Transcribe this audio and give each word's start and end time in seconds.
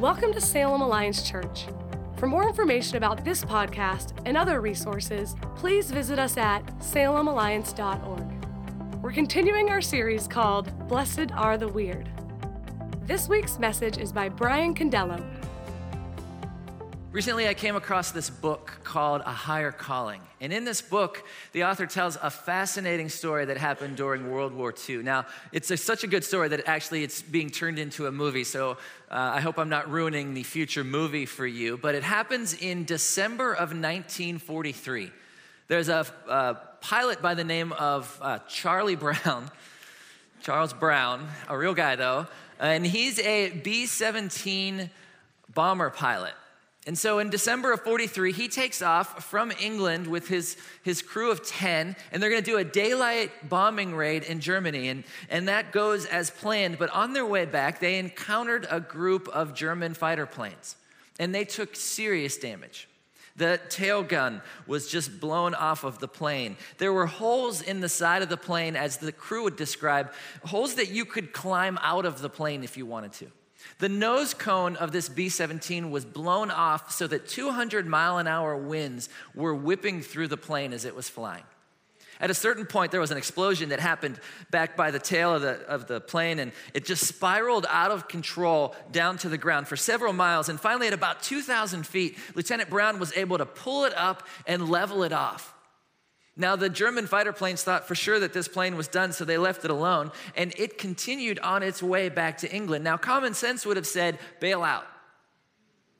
Welcome 0.00 0.32
to 0.34 0.40
Salem 0.40 0.80
Alliance 0.80 1.28
Church. 1.28 1.66
For 2.18 2.28
more 2.28 2.46
information 2.46 2.98
about 2.98 3.24
this 3.24 3.44
podcast 3.44 4.12
and 4.26 4.36
other 4.36 4.60
resources, 4.60 5.34
please 5.56 5.90
visit 5.90 6.20
us 6.20 6.36
at 6.36 6.64
salemalliance.org. 6.78 9.02
We're 9.02 9.10
continuing 9.10 9.70
our 9.70 9.80
series 9.80 10.28
called 10.28 10.86
Blessed 10.86 11.32
Are 11.32 11.58
the 11.58 11.66
Weird. 11.66 12.08
This 13.02 13.28
week's 13.28 13.58
message 13.58 13.98
is 13.98 14.12
by 14.12 14.28
Brian 14.28 14.72
Condello. 14.72 15.37
Recently, 17.18 17.48
I 17.48 17.54
came 17.54 17.74
across 17.74 18.12
this 18.12 18.30
book 18.30 18.78
called 18.84 19.22
A 19.22 19.32
Higher 19.32 19.72
Calling. 19.72 20.20
And 20.40 20.52
in 20.52 20.64
this 20.64 20.80
book, 20.80 21.24
the 21.50 21.64
author 21.64 21.84
tells 21.84 22.16
a 22.22 22.30
fascinating 22.30 23.08
story 23.08 23.44
that 23.46 23.56
happened 23.56 23.96
during 23.96 24.30
World 24.30 24.54
War 24.54 24.72
II. 24.88 24.98
Now, 24.98 25.26
it's 25.50 25.68
a, 25.72 25.76
such 25.76 26.04
a 26.04 26.06
good 26.06 26.22
story 26.22 26.46
that 26.50 26.68
actually 26.68 27.02
it's 27.02 27.20
being 27.20 27.50
turned 27.50 27.80
into 27.80 28.06
a 28.06 28.12
movie. 28.12 28.44
So 28.44 28.78
uh, 29.10 29.32
I 29.34 29.40
hope 29.40 29.58
I'm 29.58 29.68
not 29.68 29.90
ruining 29.90 30.32
the 30.32 30.44
future 30.44 30.84
movie 30.84 31.26
for 31.26 31.44
you. 31.44 31.76
But 31.76 31.96
it 31.96 32.04
happens 32.04 32.54
in 32.54 32.84
December 32.84 33.50
of 33.52 33.70
1943. 33.70 35.10
There's 35.66 35.88
a, 35.88 36.06
a 36.28 36.56
pilot 36.80 37.20
by 37.20 37.34
the 37.34 37.42
name 37.42 37.72
of 37.72 38.16
uh, 38.22 38.38
Charlie 38.48 38.94
Brown, 38.94 39.50
Charles 40.40 40.72
Brown, 40.72 41.26
a 41.48 41.58
real 41.58 41.74
guy 41.74 41.96
though, 41.96 42.28
and 42.60 42.86
he's 42.86 43.18
a 43.18 43.50
B 43.50 43.86
17 43.86 44.88
bomber 45.52 45.90
pilot. 45.90 46.34
And 46.88 46.96
so 46.96 47.18
in 47.18 47.28
December 47.28 47.70
of 47.70 47.82
43, 47.82 48.32
he 48.32 48.48
takes 48.48 48.80
off 48.80 49.22
from 49.22 49.52
England 49.60 50.06
with 50.06 50.26
his, 50.26 50.56
his 50.82 51.02
crew 51.02 51.30
of 51.30 51.46
10, 51.46 51.94
and 52.10 52.22
they're 52.22 52.30
to 52.30 52.40
do 52.40 52.56
a 52.56 52.64
daylight 52.64 53.30
bombing 53.46 53.94
raid 53.94 54.22
in 54.22 54.40
Germany. 54.40 54.88
And, 54.88 55.04
and 55.28 55.48
that 55.48 55.70
goes 55.70 56.06
as 56.06 56.30
planned. 56.30 56.78
But 56.78 56.88
on 56.88 57.12
their 57.12 57.26
way 57.26 57.44
back, 57.44 57.80
they 57.80 57.98
encountered 57.98 58.66
a 58.70 58.80
group 58.80 59.28
of 59.28 59.52
German 59.52 59.92
fighter 59.92 60.24
planes, 60.24 60.76
and 61.18 61.34
they 61.34 61.44
took 61.44 61.76
serious 61.76 62.38
damage. 62.38 62.88
The 63.36 63.60
tail 63.68 64.02
gun 64.02 64.40
was 64.66 64.88
just 64.88 65.20
blown 65.20 65.54
off 65.54 65.84
of 65.84 65.98
the 65.98 66.08
plane. 66.08 66.56
There 66.78 66.94
were 66.94 67.04
holes 67.04 67.60
in 67.60 67.80
the 67.80 67.90
side 67.90 68.22
of 68.22 68.30
the 68.30 68.38
plane, 68.38 68.76
as 68.76 68.96
the 68.96 69.12
crew 69.12 69.42
would 69.42 69.56
describe, 69.56 70.10
holes 70.42 70.76
that 70.76 70.90
you 70.90 71.04
could 71.04 71.34
climb 71.34 71.78
out 71.82 72.06
of 72.06 72.22
the 72.22 72.30
plane 72.30 72.64
if 72.64 72.78
you 72.78 72.86
wanted 72.86 73.12
to. 73.12 73.30
The 73.78 73.88
nose 73.88 74.34
cone 74.34 74.76
of 74.76 74.92
this 74.92 75.08
B 75.08 75.28
17 75.28 75.90
was 75.90 76.04
blown 76.04 76.50
off 76.50 76.92
so 76.92 77.06
that 77.06 77.28
200 77.28 77.86
mile 77.86 78.18
an 78.18 78.26
hour 78.26 78.56
winds 78.56 79.08
were 79.34 79.54
whipping 79.54 80.02
through 80.02 80.28
the 80.28 80.36
plane 80.36 80.72
as 80.72 80.84
it 80.84 80.94
was 80.94 81.08
flying. 81.08 81.44
At 82.20 82.30
a 82.30 82.34
certain 82.34 82.66
point, 82.66 82.90
there 82.90 83.00
was 83.00 83.12
an 83.12 83.16
explosion 83.16 83.68
that 83.68 83.78
happened 83.78 84.18
back 84.50 84.76
by 84.76 84.90
the 84.90 84.98
tail 84.98 85.34
of 85.34 85.42
the, 85.42 85.60
of 85.68 85.86
the 85.86 86.00
plane, 86.00 86.40
and 86.40 86.50
it 86.74 86.84
just 86.84 87.06
spiraled 87.06 87.64
out 87.68 87.92
of 87.92 88.08
control 88.08 88.74
down 88.90 89.18
to 89.18 89.28
the 89.28 89.38
ground 89.38 89.68
for 89.68 89.76
several 89.76 90.12
miles. 90.12 90.48
And 90.48 90.60
finally, 90.60 90.88
at 90.88 90.92
about 90.92 91.22
2,000 91.22 91.86
feet, 91.86 92.18
Lieutenant 92.34 92.70
Brown 92.70 92.98
was 92.98 93.16
able 93.16 93.38
to 93.38 93.46
pull 93.46 93.84
it 93.84 93.96
up 93.96 94.26
and 94.46 94.68
level 94.68 95.04
it 95.04 95.12
off. 95.12 95.54
Now, 96.40 96.54
the 96.54 96.68
German 96.68 97.08
fighter 97.08 97.32
planes 97.32 97.64
thought 97.64 97.88
for 97.88 97.96
sure 97.96 98.20
that 98.20 98.32
this 98.32 98.46
plane 98.46 98.76
was 98.76 98.86
done, 98.86 99.12
so 99.12 99.24
they 99.24 99.38
left 99.38 99.64
it 99.64 99.72
alone, 99.72 100.12
and 100.36 100.54
it 100.56 100.78
continued 100.78 101.40
on 101.40 101.64
its 101.64 101.82
way 101.82 102.08
back 102.08 102.38
to 102.38 102.50
England. 102.50 102.84
Now, 102.84 102.96
common 102.96 103.34
sense 103.34 103.66
would 103.66 103.76
have 103.76 103.88
said, 103.88 104.20
bail 104.38 104.62
out. 104.62 104.86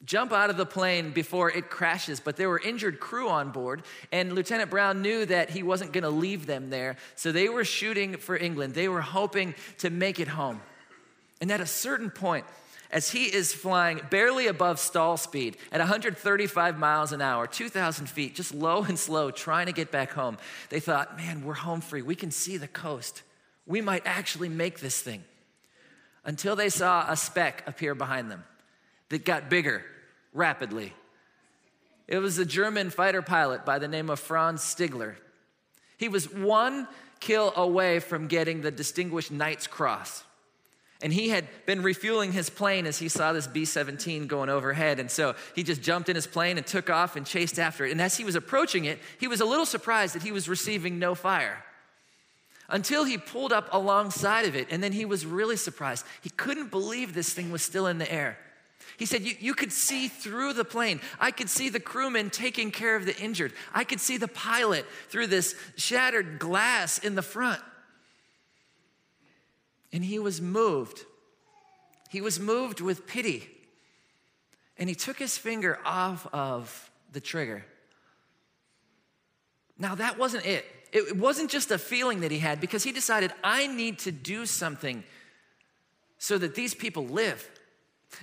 Jump 0.04 0.32
out 0.32 0.48
of 0.48 0.56
the 0.56 0.64
plane 0.64 1.10
before 1.10 1.50
it 1.50 1.70
crashes, 1.70 2.20
but 2.20 2.36
there 2.36 2.48
were 2.48 2.60
injured 2.60 3.00
crew 3.00 3.28
on 3.28 3.50
board, 3.50 3.82
and 4.12 4.32
Lieutenant 4.32 4.70
Brown 4.70 5.02
knew 5.02 5.26
that 5.26 5.50
he 5.50 5.64
wasn't 5.64 5.92
going 5.92 6.04
to 6.04 6.10
leave 6.10 6.46
them 6.46 6.70
there, 6.70 6.94
so 7.16 7.32
they 7.32 7.48
were 7.48 7.64
shooting 7.64 8.16
for 8.16 8.36
England. 8.36 8.74
They 8.74 8.88
were 8.88 9.00
hoping 9.00 9.56
to 9.78 9.90
make 9.90 10.20
it 10.20 10.28
home. 10.28 10.60
And 11.40 11.50
at 11.50 11.60
a 11.60 11.66
certain 11.66 12.10
point, 12.10 12.44
as 12.90 13.10
he 13.10 13.24
is 13.24 13.52
flying 13.52 14.00
barely 14.10 14.46
above 14.46 14.78
stall 14.78 15.16
speed 15.16 15.56
at 15.70 15.80
135 15.80 16.78
miles 16.78 17.12
an 17.12 17.20
hour, 17.20 17.46
2,000 17.46 18.06
feet, 18.08 18.34
just 18.34 18.54
low 18.54 18.82
and 18.84 18.98
slow, 18.98 19.30
trying 19.30 19.66
to 19.66 19.72
get 19.72 19.90
back 19.90 20.12
home. 20.12 20.38
They 20.70 20.80
thought, 20.80 21.16
man, 21.16 21.44
we're 21.44 21.54
home 21.54 21.80
free. 21.80 22.02
We 22.02 22.14
can 22.14 22.30
see 22.30 22.56
the 22.56 22.68
coast. 22.68 23.22
We 23.66 23.80
might 23.80 24.02
actually 24.06 24.48
make 24.48 24.80
this 24.80 25.00
thing. 25.00 25.22
Until 26.24 26.56
they 26.56 26.68
saw 26.68 27.06
a 27.08 27.16
speck 27.16 27.62
appear 27.66 27.94
behind 27.94 28.30
them 28.30 28.44
that 29.10 29.24
got 29.24 29.48
bigger 29.48 29.84
rapidly. 30.32 30.92
It 32.06 32.18
was 32.18 32.38
a 32.38 32.44
German 32.44 32.90
fighter 32.90 33.22
pilot 33.22 33.64
by 33.64 33.78
the 33.78 33.88
name 33.88 34.08
of 34.08 34.18
Franz 34.18 34.62
Stigler. 34.62 35.16
He 35.98 36.08
was 36.08 36.32
one 36.32 36.88
kill 37.20 37.52
away 37.56 37.98
from 38.00 38.28
getting 38.28 38.60
the 38.60 38.70
Distinguished 38.70 39.30
Knight's 39.30 39.66
Cross. 39.66 40.24
And 41.00 41.12
he 41.12 41.28
had 41.28 41.46
been 41.64 41.82
refueling 41.82 42.32
his 42.32 42.50
plane 42.50 42.84
as 42.84 42.98
he 42.98 43.08
saw 43.08 43.32
this 43.32 43.46
B 43.46 43.64
17 43.64 44.26
going 44.26 44.48
overhead. 44.48 44.98
And 44.98 45.10
so 45.10 45.36
he 45.54 45.62
just 45.62 45.80
jumped 45.80 46.08
in 46.08 46.16
his 46.16 46.26
plane 46.26 46.58
and 46.58 46.66
took 46.66 46.90
off 46.90 47.14
and 47.14 47.24
chased 47.24 47.58
after 47.58 47.84
it. 47.84 47.92
And 47.92 48.02
as 48.02 48.16
he 48.16 48.24
was 48.24 48.34
approaching 48.34 48.84
it, 48.84 48.98
he 49.18 49.28
was 49.28 49.40
a 49.40 49.44
little 49.44 49.66
surprised 49.66 50.14
that 50.16 50.22
he 50.22 50.32
was 50.32 50.48
receiving 50.48 50.98
no 50.98 51.14
fire 51.14 51.64
until 52.68 53.04
he 53.04 53.16
pulled 53.16 53.52
up 53.52 53.68
alongside 53.72 54.44
of 54.46 54.56
it. 54.56 54.68
And 54.70 54.82
then 54.82 54.92
he 54.92 55.04
was 55.04 55.24
really 55.24 55.56
surprised. 55.56 56.04
He 56.20 56.30
couldn't 56.30 56.70
believe 56.70 57.14
this 57.14 57.32
thing 57.32 57.52
was 57.52 57.62
still 57.62 57.86
in 57.86 57.98
the 57.98 58.12
air. 58.12 58.36
He 58.96 59.06
said, 59.06 59.22
you, 59.22 59.36
you 59.38 59.54
could 59.54 59.70
see 59.70 60.08
through 60.08 60.54
the 60.54 60.64
plane. 60.64 61.00
I 61.20 61.30
could 61.30 61.48
see 61.48 61.68
the 61.68 61.78
crewmen 61.78 62.30
taking 62.30 62.72
care 62.72 62.96
of 62.96 63.06
the 63.06 63.16
injured. 63.16 63.52
I 63.72 63.84
could 63.84 64.00
see 64.00 64.16
the 64.16 64.26
pilot 64.26 64.84
through 65.08 65.28
this 65.28 65.54
shattered 65.76 66.40
glass 66.40 66.98
in 66.98 67.14
the 67.14 67.22
front. 67.22 67.60
And 69.92 70.04
he 70.04 70.18
was 70.18 70.40
moved. 70.40 71.04
He 72.10 72.20
was 72.20 72.38
moved 72.38 72.80
with 72.80 73.06
pity. 73.06 73.48
And 74.76 74.88
he 74.88 74.94
took 74.94 75.18
his 75.18 75.36
finger 75.36 75.78
off 75.84 76.26
of 76.32 76.90
the 77.12 77.20
trigger. 77.20 77.64
Now, 79.78 79.94
that 79.94 80.18
wasn't 80.18 80.46
it. 80.46 80.64
It 80.92 81.16
wasn't 81.16 81.50
just 81.50 81.70
a 81.70 81.78
feeling 81.78 82.20
that 82.20 82.30
he 82.30 82.38
had 82.38 82.60
because 82.60 82.82
he 82.82 82.92
decided, 82.92 83.32
I 83.44 83.66
need 83.66 83.98
to 84.00 84.12
do 84.12 84.46
something 84.46 85.04
so 86.18 86.38
that 86.38 86.54
these 86.54 86.74
people 86.74 87.06
live. 87.06 87.48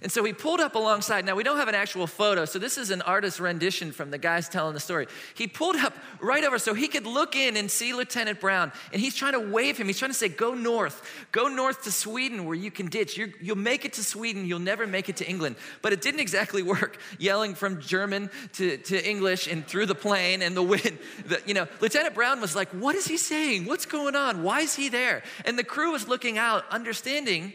And 0.02 0.12
so 0.12 0.24
he 0.24 0.34
pulled 0.34 0.60
up 0.60 0.76
alongside. 0.76 1.26
Now, 1.26 1.36
we 1.36 1.44
don't 1.44 1.58
have 1.58 1.70
an 1.70 1.76
actual 1.76 2.06
photo, 2.06 2.44
so 2.44 2.60
this 2.60 2.78
is 2.78 2.90
an 2.90 3.02
artist's 3.04 3.40
rendition 3.40 3.94
from 3.94 4.12
the 4.12 4.18
guys 4.18 4.50
telling 4.50 4.74
the 4.74 4.80
story. 4.80 5.08
He 5.36 5.48
pulled 5.48 5.78
up 5.78 5.94
right 6.20 6.44
over 6.44 6.60
so 6.60 6.74
he 6.74 6.88
could 6.88 7.06
look 7.06 7.36
in 7.36 7.56
and 7.56 7.72
see 7.72 7.94
Lieutenant 7.94 8.42
Brown, 8.42 8.74
and 8.92 9.02
he's 9.02 9.16
trying 9.16 9.34
to 9.34 9.40
wave 9.40 9.78
him. 9.78 9.88
He's 9.88 9.98
trying 9.98 10.12
to 10.12 10.18
say, 10.18 10.28
Go 10.28 10.54
north. 10.54 11.10
Go 11.32 11.48
north 11.48 11.84
to 11.84 11.92
Sweden 11.92 12.46
where 12.46 12.56
you 12.56 12.72
can 12.72 12.88
ditch. 12.88 13.18
you 13.18 13.32
will 13.48 13.56
make 13.56 13.86
it 13.86 13.94
to 13.94 14.04
Sweden, 14.04 14.46
you'll 14.46 14.60
never 14.60 14.86
make 14.86 15.08
it 15.08 15.18
to 15.18 15.30
England. 15.30 15.56
But 15.82 15.94
it 15.94 16.02
didn't 16.02 16.20
exactly 16.20 16.64
work, 16.76 16.98
yelling 17.18 17.56
from 17.56 17.80
German 17.80 18.30
to, 18.54 18.78
to 18.78 19.10
English 19.10 19.48
and 19.48 19.66
through 19.66 19.86
the 19.86 19.96
plane 19.96 20.42
and 20.42 20.56
the 20.58 20.64
wind. 20.64 20.98
The, 21.26 21.42
you 21.46 21.54
know, 21.54 21.68
Lieutenant 21.80 22.14
Brown 22.14 22.42
was 22.42 22.56
like, 22.56 22.70
What 22.70 22.96
is 22.96 23.08
he 23.08 23.18
saying? 23.18 23.66
What's 23.66 23.86
going 23.86 24.16
on? 24.16 24.44
Why 24.44 24.62
is 24.62 24.76
he 24.76 24.90
there? 24.90 25.24
And 25.46 25.58
the 25.58 25.64
crew 25.64 25.92
was 25.92 26.08
looking 26.08 26.38
out, 26.38 26.66
understanding 26.70 27.54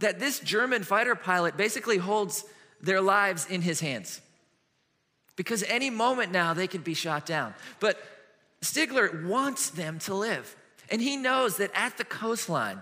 that 0.00 0.18
this 0.18 0.40
German 0.40 0.82
fighter 0.82 1.14
pilot 1.14 1.56
basically 1.56 1.96
holds 1.96 2.44
their 2.80 3.00
lives 3.00 3.46
in 3.46 3.62
his 3.62 3.80
hands. 3.80 4.20
Because 5.36 5.62
any 5.64 5.90
moment 5.90 6.32
now 6.32 6.54
they 6.54 6.66
could 6.66 6.84
be 6.84 6.94
shot 6.94 7.26
down. 7.26 7.54
But 7.80 7.98
Stigler 8.62 9.26
wants 9.26 9.70
them 9.70 9.98
to 10.00 10.14
live. 10.14 10.56
And 10.90 11.00
he 11.00 11.16
knows 11.16 11.56
that 11.58 11.70
at 11.74 11.98
the 11.98 12.04
coastline, 12.04 12.80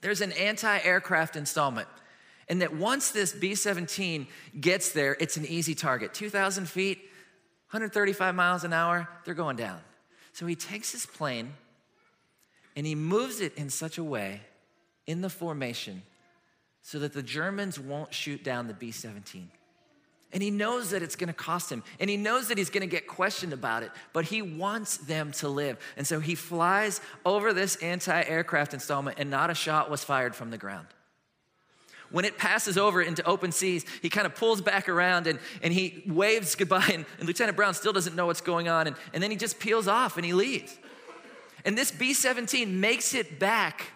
there's 0.00 0.20
an 0.20 0.32
anti 0.32 0.78
aircraft 0.78 1.36
installment. 1.36 1.88
And 2.48 2.60
that 2.60 2.74
once 2.74 3.12
this 3.12 3.32
B 3.32 3.54
17 3.54 4.26
gets 4.60 4.92
there, 4.92 5.16
it's 5.20 5.36
an 5.36 5.46
easy 5.46 5.74
target. 5.74 6.12
2,000 6.12 6.68
feet, 6.68 6.98
135 7.70 8.34
miles 8.34 8.64
an 8.64 8.72
hour, 8.72 9.08
they're 9.24 9.34
going 9.34 9.56
down. 9.56 9.80
So 10.32 10.46
he 10.46 10.56
takes 10.56 10.92
his 10.92 11.06
plane 11.06 11.52
and 12.74 12.86
he 12.86 12.94
moves 12.94 13.40
it 13.40 13.54
in 13.54 13.70
such 13.70 13.98
a 13.98 14.04
way 14.04 14.40
in 15.06 15.20
the 15.20 15.30
formation 15.30 16.02
so 16.82 16.98
that 16.98 17.12
the 17.12 17.22
Germans 17.22 17.78
won't 17.78 18.12
shoot 18.12 18.42
down 18.42 18.66
the 18.66 18.74
B 18.74 18.90
17. 18.90 19.50
And 20.34 20.42
he 20.42 20.50
knows 20.50 20.90
that 20.90 21.02
it's 21.02 21.14
gonna 21.14 21.32
cost 21.32 21.70
him, 21.70 21.82
and 22.00 22.08
he 22.08 22.16
knows 22.16 22.48
that 22.48 22.58
he's 22.58 22.70
gonna 22.70 22.86
get 22.86 23.06
questioned 23.06 23.52
about 23.52 23.82
it, 23.82 23.90
but 24.12 24.24
he 24.24 24.42
wants 24.42 24.96
them 24.96 25.30
to 25.32 25.48
live. 25.48 25.78
And 25.96 26.06
so 26.06 26.20
he 26.20 26.34
flies 26.34 27.00
over 27.24 27.52
this 27.52 27.76
anti 27.76 28.22
aircraft 28.22 28.74
installment, 28.74 29.18
and 29.18 29.30
not 29.30 29.50
a 29.50 29.54
shot 29.54 29.90
was 29.90 30.02
fired 30.02 30.34
from 30.34 30.50
the 30.50 30.58
ground. 30.58 30.86
When 32.10 32.24
it 32.24 32.36
passes 32.36 32.76
over 32.76 33.00
into 33.00 33.24
open 33.26 33.52
seas, 33.52 33.86
he 34.02 34.10
kind 34.10 34.26
of 34.26 34.34
pulls 34.34 34.60
back 34.60 34.88
around 34.88 35.26
and, 35.26 35.38
and 35.62 35.72
he 35.72 36.02
waves 36.06 36.54
goodbye, 36.54 36.90
and, 36.92 37.06
and 37.18 37.26
Lieutenant 37.26 37.56
Brown 37.56 37.74
still 37.74 37.92
doesn't 37.92 38.16
know 38.16 38.26
what's 38.26 38.42
going 38.42 38.68
on, 38.68 38.86
and, 38.86 38.96
and 39.12 39.22
then 39.22 39.30
he 39.30 39.36
just 39.36 39.58
peels 39.58 39.88
off 39.88 40.16
and 40.16 40.26
he 40.26 40.32
leaves. 40.32 40.76
And 41.64 41.76
this 41.76 41.90
B 41.90 42.12
17 42.12 42.80
makes 42.80 43.14
it 43.14 43.38
back 43.38 43.92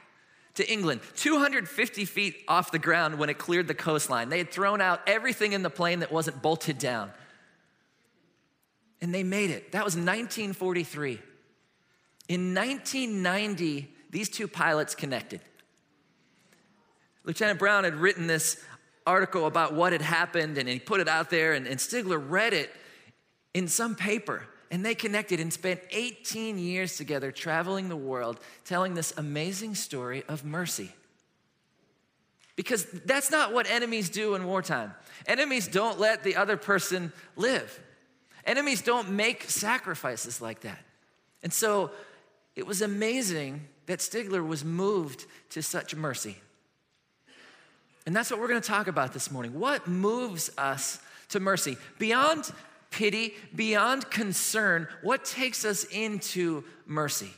to 0.56 0.70
England, 0.70 1.00
250 1.16 2.04
feet 2.04 2.36
off 2.48 2.72
the 2.72 2.78
ground 2.78 3.18
when 3.18 3.30
it 3.30 3.38
cleared 3.38 3.68
the 3.68 3.74
coastline. 3.74 4.28
They 4.28 4.38
had 4.38 4.50
thrown 4.50 4.80
out 4.80 5.00
everything 5.06 5.52
in 5.52 5.62
the 5.62 5.70
plane 5.70 6.00
that 6.00 6.10
wasn't 6.10 6.42
bolted 6.42 6.78
down. 6.78 7.12
And 9.00 9.14
they 9.14 9.22
made 9.22 9.50
it. 9.50 9.72
That 9.72 9.84
was 9.84 9.94
1943. 9.94 11.20
In 12.28 12.54
1990, 12.54 13.94
these 14.10 14.28
two 14.28 14.48
pilots 14.48 14.94
connected. 14.94 15.40
Lieutenant 17.24 17.58
Brown 17.58 17.84
had 17.84 17.94
written 17.96 18.26
this 18.26 18.62
article 19.06 19.46
about 19.46 19.74
what 19.74 19.92
had 19.92 20.02
happened 20.02 20.58
and 20.58 20.68
he 20.68 20.78
put 20.78 21.00
it 21.00 21.08
out 21.08 21.30
there, 21.30 21.52
and, 21.52 21.66
and 21.66 21.78
Stigler 21.78 22.18
read 22.18 22.52
it 22.52 22.70
in 23.54 23.68
some 23.68 23.94
paper. 23.94 24.42
And 24.70 24.84
they 24.84 24.94
connected 24.94 25.38
and 25.40 25.52
spent 25.52 25.80
18 25.90 26.58
years 26.58 26.96
together 26.96 27.30
traveling 27.30 27.88
the 27.88 27.96
world 27.96 28.40
telling 28.64 28.94
this 28.94 29.12
amazing 29.16 29.74
story 29.74 30.24
of 30.28 30.44
mercy. 30.44 30.92
Because 32.56 32.84
that's 33.04 33.30
not 33.30 33.52
what 33.52 33.70
enemies 33.70 34.08
do 34.08 34.34
in 34.34 34.46
wartime. 34.46 34.94
Enemies 35.26 35.68
don't 35.68 36.00
let 36.00 36.24
the 36.24 36.36
other 36.36 36.56
person 36.56 37.12
live, 37.36 37.80
enemies 38.44 38.82
don't 38.82 39.10
make 39.10 39.44
sacrifices 39.44 40.40
like 40.40 40.60
that. 40.60 40.78
And 41.42 41.52
so 41.52 41.90
it 42.56 42.66
was 42.66 42.82
amazing 42.82 43.68
that 43.86 44.00
Stigler 44.00 44.44
was 44.44 44.64
moved 44.64 45.26
to 45.50 45.62
such 45.62 45.94
mercy. 45.94 46.36
And 48.06 48.14
that's 48.14 48.30
what 48.30 48.40
we're 48.40 48.48
going 48.48 48.60
to 48.60 48.68
talk 48.68 48.86
about 48.86 49.12
this 49.12 49.30
morning. 49.30 49.58
What 49.58 49.86
moves 49.86 50.50
us 50.56 51.00
to 51.30 51.40
mercy? 51.40 51.76
Beyond 51.98 52.50
pity, 52.96 53.34
beyond 53.54 54.10
concern, 54.10 54.88
what 55.02 55.22
takes 55.22 55.66
us 55.66 55.84
into 55.84 56.64
mercy? 56.86 57.30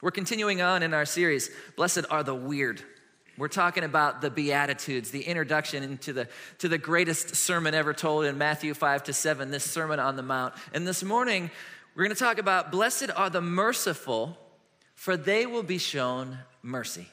We're 0.00 0.10
continuing 0.10 0.62
on 0.62 0.82
in 0.82 0.94
our 0.94 1.04
series, 1.04 1.50
Blessed 1.76 2.06
Are 2.08 2.22
the 2.22 2.34
Weird. 2.34 2.82
We're 3.36 3.48
talking 3.48 3.84
about 3.84 4.22
the 4.22 4.30
Beatitudes, 4.30 5.10
the 5.10 5.20
introduction 5.20 5.82
into 5.82 6.14
the, 6.14 6.28
to 6.60 6.68
the 6.68 6.78
greatest 6.78 7.36
sermon 7.36 7.74
ever 7.74 7.92
told 7.92 8.24
in 8.24 8.38
Matthew 8.38 8.72
5 8.72 9.04
to 9.04 9.12
7, 9.12 9.50
this 9.50 9.64
Sermon 9.64 10.00
on 10.00 10.16
the 10.16 10.22
Mount. 10.22 10.54
And 10.72 10.88
this 10.88 11.04
morning, 11.04 11.50
we're 11.94 12.04
going 12.04 12.16
to 12.16 12.18
talk 12.18 12.38
about 12.38 12.72
Blessed 12.72 13.10
are 13.14 13.28
the 13.28 13.42
merciful, 13.42 14.38
for 14.94 15.18
they 15.18 15.44
will 15.44 15.62
be 15.62 15.78
shown 15.78 16.38
mercy. 16.62 17.06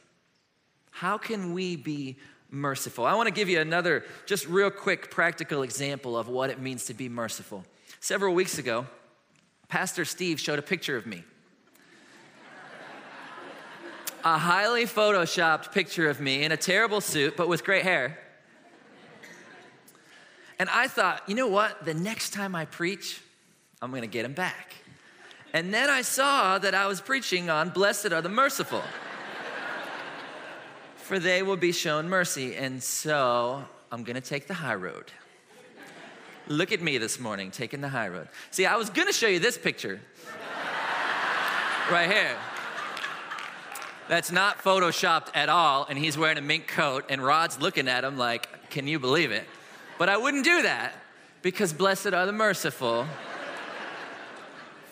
How 0.90 1.18
can 1.18 1.54
we 1.54 1.76
be 1.76 2.16
merciful. 2.50 3.06
I 3.06 3.14
want 3.16 3.28
to 3.28 3.34
give 3.34 3.50
you 3.50 3.60
another, 3.60 4.04
just 4.26 4.48
real 4.48 4.70
quick, 4.70 5.12
practical 5.12 5.64
example 5.64 6.18
of 6.18 6.28
what 6.28 6.50
it 6.50 6.60
means 6.60 6.86
to 6.86 6.94
be 6.94 7.10
merciful. 7.10 7.64
Several 8.00 8.34
weeks 8.34 8.58
ago, 8.58 8.86
Pastor 9.68 10.06
Steve 10.06 10.40
showed 10.40 10.60
a 10.60 10.62
picture 10.62 10.96
of 10.96 11.06
me. 11.06 11.24
a 14.24 14.38
highly 14.38 14.86
photoshopped 14.86 15.72
picture 15.72 16.10
of 16.10 16.20
me 16.20 16.44
in 16.44 16.52
a 16.52 16.58
terrible 16.58 17.02
suit, 17.02 17.38
but 17.38 17.48
with 17.48 17.64
great 17.64 17.84
hair. 17.84 18.18
And 20.58 20.70
I 20.70 20.88
thought, 20.88 21.22
you 21.28 21.36
know 21.36 21.48
what? 21.48 21.86
The 21.86 21.94
next 21.94 22.32
time 22.34 22.56
I 22.56 22.66
preach, 22.66 23.22
I'm 23.82 23.92
going 23.92 24.02
to 24.02 24.08
get 24.08 24.26
him 24.26 24.34
back. 24.34 24.74
And 25.54 25.74
then 25.74 25.90
I 25.90 26.02
saw 26.02 26.58
that 26.58 26.74
I 26.74 26.88
was 26.88 27.02
preaching 27.02 27.50
on 27.50 27.70
Blessed 27.70 28.12
are 28.12 28.22
the 28.22 28.30
merciful 28.30 28.82
for 31.06 31.19
they 31.19 31.44
will 31.44 31.56
be 31.56 31.72
shown 31.72 32.10
mercy. 32.10 32.56
And 32.56 32.81
so 32.81 33.63
I'm 33.92 34.04
gonna 34.04 34.22
take 34.22 34.48
the 34.48 34.56
high 34.56 34.74
road. 34.74 35.12
Look 36.48 36.72
at 36.72 36.81
me 36.81 36.98
this 36.98 37.19
morning 37.19 37.52
taking 37.52 37.80
the 37.80 37.90
high 37.90 38.07
road. 38.07 38.28
See, 38.50 38.66
I 38.66 38.75
was 38.75 38.90
gonna 38.90 39.13
show 39.13 39.28
you 39.28 39.40
this 39.40 39.56
picture 39.56 40.02
right 41.92 42.12
here. 42.12 42.36
That's 44.07 44.31
not 44.31 44.57
photoshopped 44.57 45.30
at 45.36 45.48
all, 45.48 45.86
and 45.88 45.98
he's 45.98 46.18
wearing 46.18 46.40
a 46.40 46.42
mink 46.42 46.68
coat, 46.68 47.06
and 47.10 47.24
Rod's 47.24 47.62
looking 47.62 47.88
at 47.88 48.04
him 48.04 48.18
like, 48.18 48.69
Can 48.72 48.88
you 48.88 48.98
believe 48.98 49.30
it? 49.30 49.46
But 50.00 50.10
I 50.10 50.18
wouldn't 50.18 50.44
do 50.44 50.63
that 50.63 50.94
because 51.44 51.72
blessed 51.72 52.08
are 52.08 52.25
the 52.25 52.31
merciful, 52.31 53.06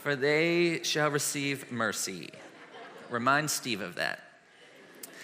for 0.04 0.16
they 0.16 0.84
shall 0.84 1.10
receive 1.10 1.72
mercy. 1.72 2.30
Remind 3.10 3.50
Steve 3.50 3.82
of 3.82 3.96
that. 3.96 4.23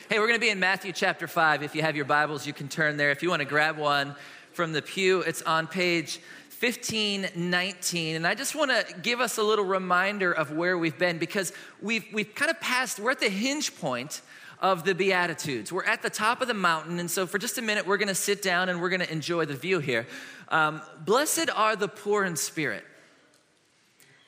Hey, 0.10 0.18
we're 0.18 0.26
going 0.26 0.40
to 0.40 0.44
be 0.44 0.50
in 0.50 0.60
Matthew 0.60 0.92
chapter 0.92 1.28
5. 1.28 1.62
If 1.62 1.76
you 1.76 1.84
have 1.84 1.96
your 1.96 2.04
Bibles, 2.04 2.48
you 2.48 2.52
can 2.52 2.68
turn 2.68 2.98
there. 2.98 3.12
If 3.12 3.22
you 3.22 3.30
want 3.30 3.44
to 3.44 3.48
grab 3.48 3.78
one 3.78 4.16
from 4.54 4.74
the 4.74 4.82
pew, 4.82 5.22
it's 5.22 5.44
on 5.44 5.68
page 5.68 6.20
1519. 6.60 8.16
And 8.16 8.26
I 8.26 8.34
just 8.34 8.56
want 8.56 8.72
to 8.72 8.92
give 9.02 9.20
us 9.20 9.38
a 9.38 9.44
little 9.44 9.66
reminder 9.66 10.34
of 10.34 10.52
where 10.52 10.80
we've 10.80 10.98
been 10.98 11.20
because 11.20 11.54
we've, 11.80 12.08
we've 12.12 12.34
kind 12.34 12.50
of 12.50 12.60
passed, 12.60 13.00
we're 13.00 13.12
at 13.12 13.20
the 13.20 13.30
hinge 13.30 13.78
point 13.78 14.24
of 14.60 14.84
the 14.84 14.96
Beatitudes. 14.96 15.72
We're 15.72 15.86
at 15.86 16.02
the 16.02 16.10
top 16.10 16.42
of 16.42 16.48
the 16.48 16.56
mountain. 16.56 16.98
And 16.98 17.12
so, 17.12 17.28
for 17.28 17.38
just 17.38 17.60
a 17.60 17.62
minute, 17.62 17.86
we're 17.86 17.98
going 17.98 18.08
to 18.08 18.16
sit 18.16 18.42
down 18.42 18.70
and 18.70 18.82
we're 18.82 18.90
going 18.90 19.02
to 19.02 19.12
enjoy 19.12 19.46
the 19.46 19.54
view 19.54 19.78
here. 19.78 20.08
Um, 20.48 20.82
Blessed 21.06 21.52
are 21.56 21.76
the 21.76 21.88
poor 21.88 22.24
in 22.24 22.36
spirit. 22.36 22.84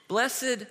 Blessed 0.07 0.67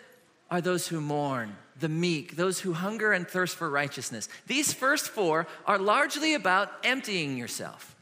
are 0.53 0.61
those 0.61 0.87
who 0.87 1.01
mourn 1.01 1.57
the 1.81 1.89
meek, 1.89 2.37
those 2.37 2.61
who 2.61 2.73
hunger 2.73 3.13
and 3.13 3.27
thirst 3.27 3.57
for 3.57 3.69
righteousness. 3.69 4.29
These 4.47 4.73
first 4.73 5.09
four 5.09 5.47
are 5.67 5.79
largely 5.79 6.35
about 6.35 6.71
emptying 6.85 7.37
yourself. 7.37 7.97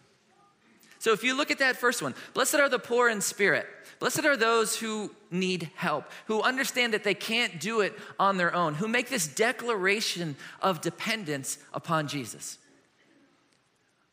So 0.98 1.12
if 1.12 1.22
you 1.22 1.36
look 1.36 1.50
at 1.50 1.60
that 1.60 1.76
first 1.76 2.02
one, 2.02 2.14
blessed 2.34 2.56
are 2.56 2.68
the 2.68 2.78
poor 2.78 3.08
in 3.08 3.20
spirit. 3.20 3.66
Blessed 4.00 4.24
are 4.24 4.36
those 4.36 4.76
who 4.76 5.10
need 5.30 5.70
help, 5.74 6.04
who 6.26 6.42
understand 6.42 6.92
that 6.92 7.04
they 7.04 7.14
can't 7.14 7.60
do 7.60 7.80
it 7.80 7.98
on 8.18 8.36
their 8.36 8.54
own, 8.54 8.74
who 8.74 8.88
make 8.88 9.08
this 9.08 9.26
declaration 9.26 10.36
of 10.60 10.80
dependence 10.80 11.58
upon 11.72 12.08
Jesus. 12.08 12.58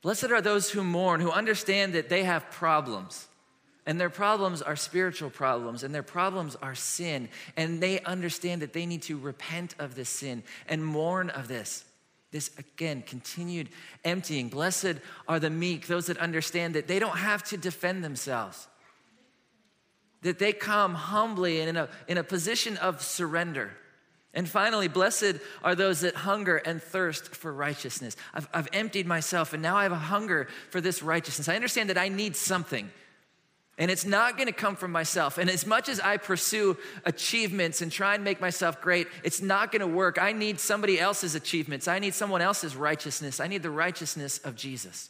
Blessed 0.02 0.26
are 0.26 0.42
those 0.42 0.70
who 0.70 0.84
mourn, 0.84 1.22
who 1.22 1.32
understand 1.32 1.94
that 1.94 2.10
they 2.10 2.24
have 2.24 2.50
problems 2.52 3.28
and 3.86 4.02
their 4.02 4.10
problems 4.10 4.62
are 4.62 4.76
spiritual 4.76 5.30
problems, 5.30 5.84
and 5.84 5.94
their 5.94 6.04
problems 6.04 6.56
are 6.62 6.74
sin. 6.74 7.30
And 7.56 7.82
they 7.82 8.00
understand 8.02 8.62
that 8.64 8.74
they 8.74 8.86
need 8.86 9.04
to 9.04 9.18
repent 9.18 9.76
of 9.78 9.94
this 9.96 10.10
sin 10.10 10.44
and 10.68 10.84
mourn 10.84 11.30
of 11.30 11.48
this. 11.48 11.86
This, 12.32 12.50
again, 12.58 13.04
continued 13.06 13.70
emptying. 14.04 14.50
Blessed 14.50 14.96
are 15.28 15.40
the 15.40 15.52
meek, 15.52 15.88
those 15.88 16.08
that 16.08 16.18
understand 16.18 16.74
that 16.76 16.88
they 16.88 17.00
don't 17.00 17.18
have 17.18 17.44
to 17.46 17.58
defend 17.58 18.04
themselves, 18.04 18.68
that 20.24 20.40
they 20.40 20.52
come 20.52 20.96
humbly 20.96 21.60
and 21.60 21.70
in 21.70 21.78
a, 21.78 21.88
in 22.08 22.18
a 22.18 22.24
position 22.24 22.78
of 22.78 23.02
surrender. 23.02 23.72
And 24.34 24.50
finally, 24.50 24.90
blessed 24.90 25.36
are 25.64 25.76
those 25.76 26.02
that 26.02 26.16
hunger 26.16 26.58
and 26.58 26.82
thirst 26.82 27.36
for 27.36 27.54
righteousness. 27.54 28.18
I've, 28.34 28.50
I've 28.54 28.68
emptied 28.74 29.08
myself, 29.08 29.54
and 29.54 29.62
now 29.62 29.78
I 29.78 29.84
have 29.84 29.94
a 29.94 29.96
hunger 29.96 30.50
for 30.72 30.82
this 30.82 31.02
righteousness. 31.02 31.48
I 31.48 31.56
understand 31.56 31.90
that 31.90 31.98
I 31.98 32.10
need 32.10 32.36
something. 32.36 32.90
And 33.78 33.92
it's 33.92 34.06
not 34.06 34.38
gonna 34.38 34.54
come 34.54 34.76
from 34.76 34.92
myself. 34.92 35.38
And 35.38 35.50
as 35.50 35.66
much 35.66 35.90
as 35.90 36.00
I 36.00 36.18
pursue 36.18 36.78
achievements 37.04 37.82
and 37.82 37.92
try 37.92 38.16
and 38.16 38.24
make 38.24 38.40
myself 38.40 38.82
great, 38.82 39.08
it's 39.24 39.42
not 39.42 39.72
gonna 39.72 39.88
work. 39.88 40.18
I 40.22 40.32
need 40.32 40.60
somebody 40.60 41.00
else's 41.00 41.36
achievements. 41.36 41.88
I 41.88 42.00
need 42.00 42.14
someone 42.14 42.42
else's 42.42 42.76
righteousness. 42.76 43.40
I 43.40 43.48
need 43.48 43.64
the 43.64 43.70
righteousness 43.70 44.38
of 44.40 44.56
Jesus. 44.56 45.10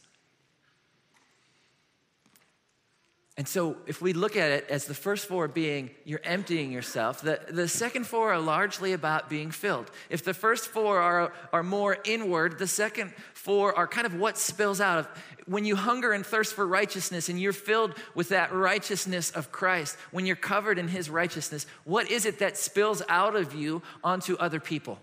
And 3.38 3.46
so, 3.46 3.76
if 3.86 4.02
we 4.02 4.14
look 4.14 4.38
at 4.38 4.50
it 4.50 4.66
as 4.70 4.86
the 4.86 4.94
first 4.94 5.28
four 5.28 5.50
being 5.50 5.90
you're 6.06 6.22
emptying 6.24 6.72
yourself, 6.72 7.22
the, 7.22 7.42
the 7.50 7.68
second 7.68 8.08
four 8.08 8.32
are 8.32 8.40
largely 8.40 8.94
about 8.94 9.30
being 9.30 9.52
filled. 9.52 9.92
If 10.10 10.24
the 10.24 10.34
first 10.34 10.70
four 10.70 11.02
are, 11.02 11.34
are 11.52 11.64
more 11.64 11.98
inward, 12.06 12.60
the 12.60 12.68
second 12.68 13.14
four 13.34 13.78
are 13.78 13.88
kind 13.88 14.08
of 14.08 14.16
what 14.16 14.38
spills 14.38 14.80
out. 14.80 15.00
Of 15.00 15.10
when 15.48 15.66
you 15.66 15.76
hunger 15.76 16.14
and 16.14 16.26
thirst 16.26 16.54
for 16.54 16.66
righteousness 16.66 17.28
and 17.28 17.38
you're 17.38 17.52
filled 17.52 17.94
with 18.16 18.30
that 18.30 18.54
righteousness 18.54 19.32
of 19.32 19.52
Christ, 19.52 19.98
when 20.12 20.26
you're 20.26 20.38
covered 20.38 20.80
in 20.80 20.88
his 20.88 21.10
righteousness, 21.10 21.68
what 21.84 22.10
is 22.10 22.26
it 22.26 22.40
that 22.40 22.58
spills 22.58 23.02
out 23.10 23.36
of 23.36 23.54
you 23.54 23.82
onto 24.02 24.38
other 24.38 24.62
people? 24.62 24.98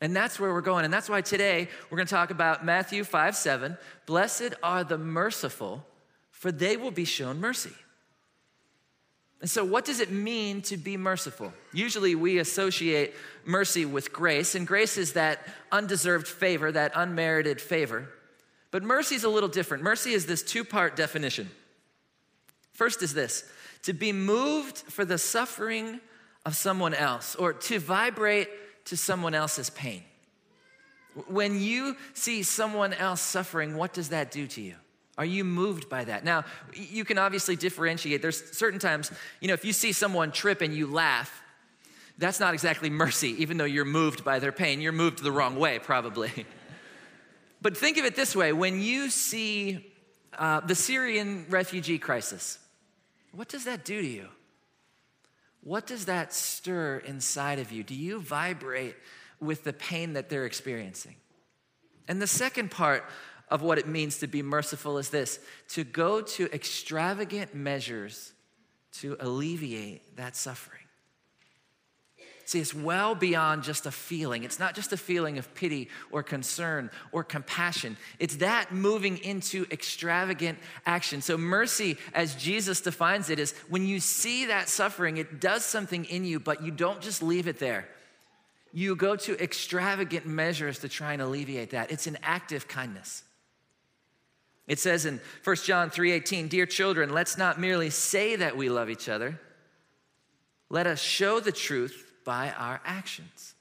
And 0.00 0.14
that's 0.14 0.38
where 0.38 0.52
we're 0.52 0.60
going. 0.60 0.84
And 0.84 0.94
that's 0.94 1.08
why 1.08 1.22
today 1.22 1.68
we're 1.90 1.96
going 1.96 2.06
to 2.06 2.14
talk 2.14 2.30
about 2.30 2.64
Matthew 2.64 3.02
5 3.02 3.34
7. 3.34 3.76
Blessed 4.06 4.54
are 4.62 4.84
the 4.84 4.98
merciful 4.98 5.84
for 6.42 6.50
they 6.50 6.76
will 6.76 6.90
be 6.90 7.04
shown 7.04 7.38
mercy. 7.38 7.70
And 9.40 9.48
so, 9.48 9.64
what 9.64 9.84
does 9.84 10.00
it 10.00 10.10
mean 10.10 10.60
to 10.62 10.76
be 10.76 10.96
merciful? 10.96 11.52
Usually, 11.72 12.16
we 12.16 12.38
associate 12.38 13.14
mercy 13.44 13.84
with 13.84 14.12
grace, 14.12 14.56
and 14.56 14.66
grace 14.66 14.98
is 14.98 15.12
that 15.12 15.46
undeserved 15.70 16.26
favor, 16.26 16.72
that 16.72 16.90
unmerited 16.96 17.60
favor. 17.60 18.08
But 18.72 18.82
mercy 18.82 19.14
is 19.14 19.22
a 19.22 19.28
little 19.28 19.48
different. 19.48 19.84
Mercy 19.84 20.14
is 20.14 20.26
this 20.26 20.42
two 20.42 20.64
part 20.64 20.96
definition. 20.96 21.48
First 22.72 23.04
is 23.04 23.14
this 23.14 23.48
to 23.84 23.92
be 23.92 24.10
moved 24.10 24.78
for 24.78 25.04
the 25.04 25.18
suffering 25.18 26.00
of 26.44 26.56
someone 26.56 26.92
else, 26.92 27.36
or 27.36 27.52
to 27.52 27.78
vibrate 27.78 28.48
to 28.86 28.96
someone 28.96 29.32
else's 29.32 29.70
pain. 29.70 30.02
When 31.28 31.60
you 31.60 31.94
see 32.14 32.42
someone 32.42 32.94
else 32.94 33.20
suffering, 33.20 33.76
what 33.76 33.92
does 33.92 34.08
that 34.08 34.32
do 34.32 34.48
to 34.48 34.60
you? 34.60 34.74
Are 35.22 35.24
you 35.24 35.44
moved 35.44 35.88
by 35.88 36.02
that? 36.02 36.24
Now, 36.24 36.44
you 36.74 37.04
can 37.04 37.16
obviously 37.16 37.54
differentiate. 37.54 38.22
There's 38.22 38.42
certain 38.58 38.80
times, 38.80 39.12
you 39.40 39.46
know, 39.46 39.54
if 39.54 39.64
you 39.64 39.72
see 39.72 39.92
someone 39.92 40.32
trip 40.32 40.62
and 40.62 40.74
you 40.74 40.88
laugh, 40.88 41.44
that's 42.18 42.40
not 42.40 42.54
exactly 42.54 42.90
mercy, 42.90 43.40
even 43.40 43.56
though 43.56 43.64
you're 43.64 43.84
moved 43.84 44.24
by 44.24 44.40
their 44.40 44.50
pain. 44.50 44.80
You're 44.80 44.90
moved 44.90 45.22
the 45.22 45.30
wrong 45.30 45.54
way, 45.54 45.78
probably. 45.78 46.32
but 47.62 47.76
think 47.76 47.98
of 47.98 48.04
it 48.04 48.16
this 48.16 48.34
way 48.34 48.52
when 48.52 48.80
you 48.80 49.10
see 49.10 49.92
uh, 50.36 50.58
the 50.58 50.74
Syrian 50.74 51.46
refugee 51.48 52.00
crisis, 52.00 52.58
what 53.30 53.48
does 53.48 53.62
that 53.62 53.84
do 53.84 54.02
to 54.02 54.08
you? 54.08 54.26
What 55.62 55.86
does 55.86 56.06
that 56.06 56.32
stir 56.32 56.96
inside 56.96 57.60
of 57.60 57.70
you? 57.70 57.84
Do 57.84 57.94
you 57.94 58.18
vibrate 58.20 58.96
with 59.38 59.62
the 59.62 59.72
pain 59.72 60.14
that 60.14 60.28
they're 60.28 60.46
experiencing? 60.46 61.14
And 62.08 62.20
the 62.20 62.26
second 62.26 62.72
part 62.72 63.04
of 63.52 63.60
what 63.60 63.76
it 63.76 63.86
means 63.86 64.18
to 64.20 64.26
be 64.26 64.42
merciful 64.42 64.96
is 64.96 65.10
this 65.10 65.38
to 65.68 65.84
go 65.84 66.22
to 66.22 66.50
extravagant 66.54 67.54
measures 67.54 68.32
to 68.92 69.14
alleviate 69.20 70.16
that 70.16 70.34
suffering. 70.34 70.80
See, 72.46 72.60
it's 72.60 72.74
well 72.74 73.14
beyond 73.14 73.62
just 73.62 73.84
a 73.84 73.90
feeling. 73.90 74.42
It's 74.42 74.58
not 74.58 74.74
just 74.74 74.92
a 74.92 74.96
feeling 74.96 75.36
of 75.36 75.54
pity 75.54 75.90
or 76.10 76.22
concern 76.22 76.90
or 77.12 77.22
compassion. 77.22 77.98
It's 78.18 78.36
that 78.36 78.72
moving 78.72 79.18
into 79.18 79.66
extravagant 79.70 80.58
action. 80.86 81.20
So, 81.20 81.36
mercy, 81.36 81.98
as 82.14 82.34
Jesus 82.34 82.80
defines 82.80 83.28
it, 83.28 83.38
is 83.38 83.52
when 83.68 83.86
you 83.86 84.00
see 84.00 84.46
that 84.46 84.70
suffering, 84.70 85.18
it 85.18 85.40
does 85.40 85.64
something 85.64 86.06
in 86.06 86.24
you, 86.24 86.40
but 86.40 86.62
you 86.62 86.72
don't 86.72 87.00
just 87.02 87.22
leave 87.22 87.48
it 87.48 87.58
there. 87.58 87.86
You 88.72 88.96
go 88.96 89.14
to 89.16 89.42
extravagant 89.42 90.26
measures 90.26 90.78
to 90.80 90.88
try 90.88 91.12
and 91.12 91.20
alleviate 91.20 91.70
that. 91.70 91.92
It's 91.92 92.06
an 92.06 92.18
active 92.22 92.66
kindness. 92.66 93.24
It 94.66 94.78
says 94.78 95.06
in 95.06 95.20
1 95.44 95.56
John 95.64 95.90
3:18, 95.90 96.48
"Dear 96.48 96.66
children, 96.66 97.10
let's 97.10 97.36
not 97.36 97.60
merely 97.60 97.90
say 97.90 98.36
that 98.36 98.56
we 98.56 98.68
love 98.68 98.88
each 98.88 99.08
other. 99.08 99.40
Let 100.70 100.86
us 100.86 101.00
show 101.00 101.40
the 101.40 101.52
truth 101.52 102.12
by 102.24 102.50
our 102.52 102.80
actions. 102.84 103.54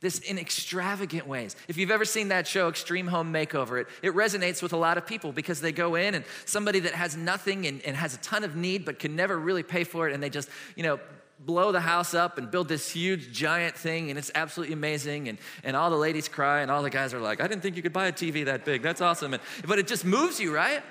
This 0.00 0.18
in 0.18 0.38
extravagant 0.38 1.26
ways. 1.26 1.56
If 1.66 1.78
you've 1.78 1.90
ever 1.90 2.04
seen 2.04 2.28
that 2.28 2.46
show, 2.46 2.68
Extreme 2.68 3.06
Home 3.06 3.32
Makeover, 3.32 3.80
it, 3.80 3.88
it 4.02 4.14
resonates 4.14 4.62
with 4.62 4.72
a 4.72 4.76
lot 4.76 4.98
of 4.98 5.06
people 5.06 5.32
because 5.32 5.60
they 5.60 5.72
go 5.72 5.94
in 5.94 6.14
and 6.14 6.24
somebody 6.44 6.80
that 6.80 6.94
has 6.94 7.16
nothing 7.16 7.66
and, 7.66 7.80
and 7.82 7.96
has 7.96 8.14
a 8.14 8.18
ton 8.18 8.44
of 8.44 8.54
need 8.54 8.84
but 8.84 8.98
can 8.98 9.16
never 9.16 9.38
really 9.38 9.62
pay 9.62 9.82
for 9.82 10.06
it, 10.08 10.12
and 10.12 10.22
they 10.22 10.28
just, 10.28 10.50
you 10.76 10.82
know, 10.82 11.00
blow 11.44 11.72
the 11.72 11.80
house 11.80 12.14
up 12.14 12.38
and 12.38 12.50
build 12.50 12.68
this 12.68 12.90
huge 12.90 13.32
giant 13.32 13.76
thing 13.76 14.10
and 14.10 14.18
it's 14.18 14.30
absolutely 14.34 14.72
amazing 14.72 15.28
and, 15.28 15.38
and 15.62 15.76
all 15.76 15.90
the 15.90 15.96
ladies 15.96 16.28
cry 16.28 16.60
and 16.60 16.70
all 16.70 16.82
the 16.82 16.90
guys 16.90 17.12
are 17.12 17.20
like 17.20 17.40
i 17.40 17.46
didn't 17.46 17.62
think 17.62 17.76
you 17.76 17.82
could 17.82 17.92
buy 17.92 18.06
a 18.06 18.12
tv 18.12 18.44
that 18.44 18.64
big 18.64 18.82
that's 18.82 19.00
awesome 19.00 19.34
and, 19.34 19.42
but 19.66 19.78
it 19.78 19.86
just 19.86 20.04
moves 20.04 20.40
you 20.40 20.54
right 20.54 20.82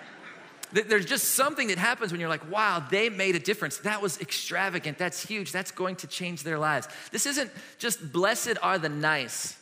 there's 0.74 1.06
just 1.06 1.36
something 1.36 1.68
that 1.68 1.78
happens 1.78 2.12
when 2.12 2.20
you're 2.20 2.30
like, 2.30 2.50
wow, 2.52 2.84
they 2.90 3.10
made 3.10 3.36
a 3.36 3.40
difference. 3.40 3.78
That 3.78 4.02
was 4.02 4.20
extravagant. 4.20 4.98
That's 4.98 5.24
huge. 5.24 5.52
That's 5.52 5.72
going 5.72 5.98
to 5.98 6.08
change 6.08 6.44
their 6.44 6.58
lives. 6.58 6.88
This 7.12 7.26
isn't 7.28 7.52
just 7.78 8.12
blessed 8.12 8.58
are 8.62 8.80
the 8.80 8.90
nice, 8.90 9.56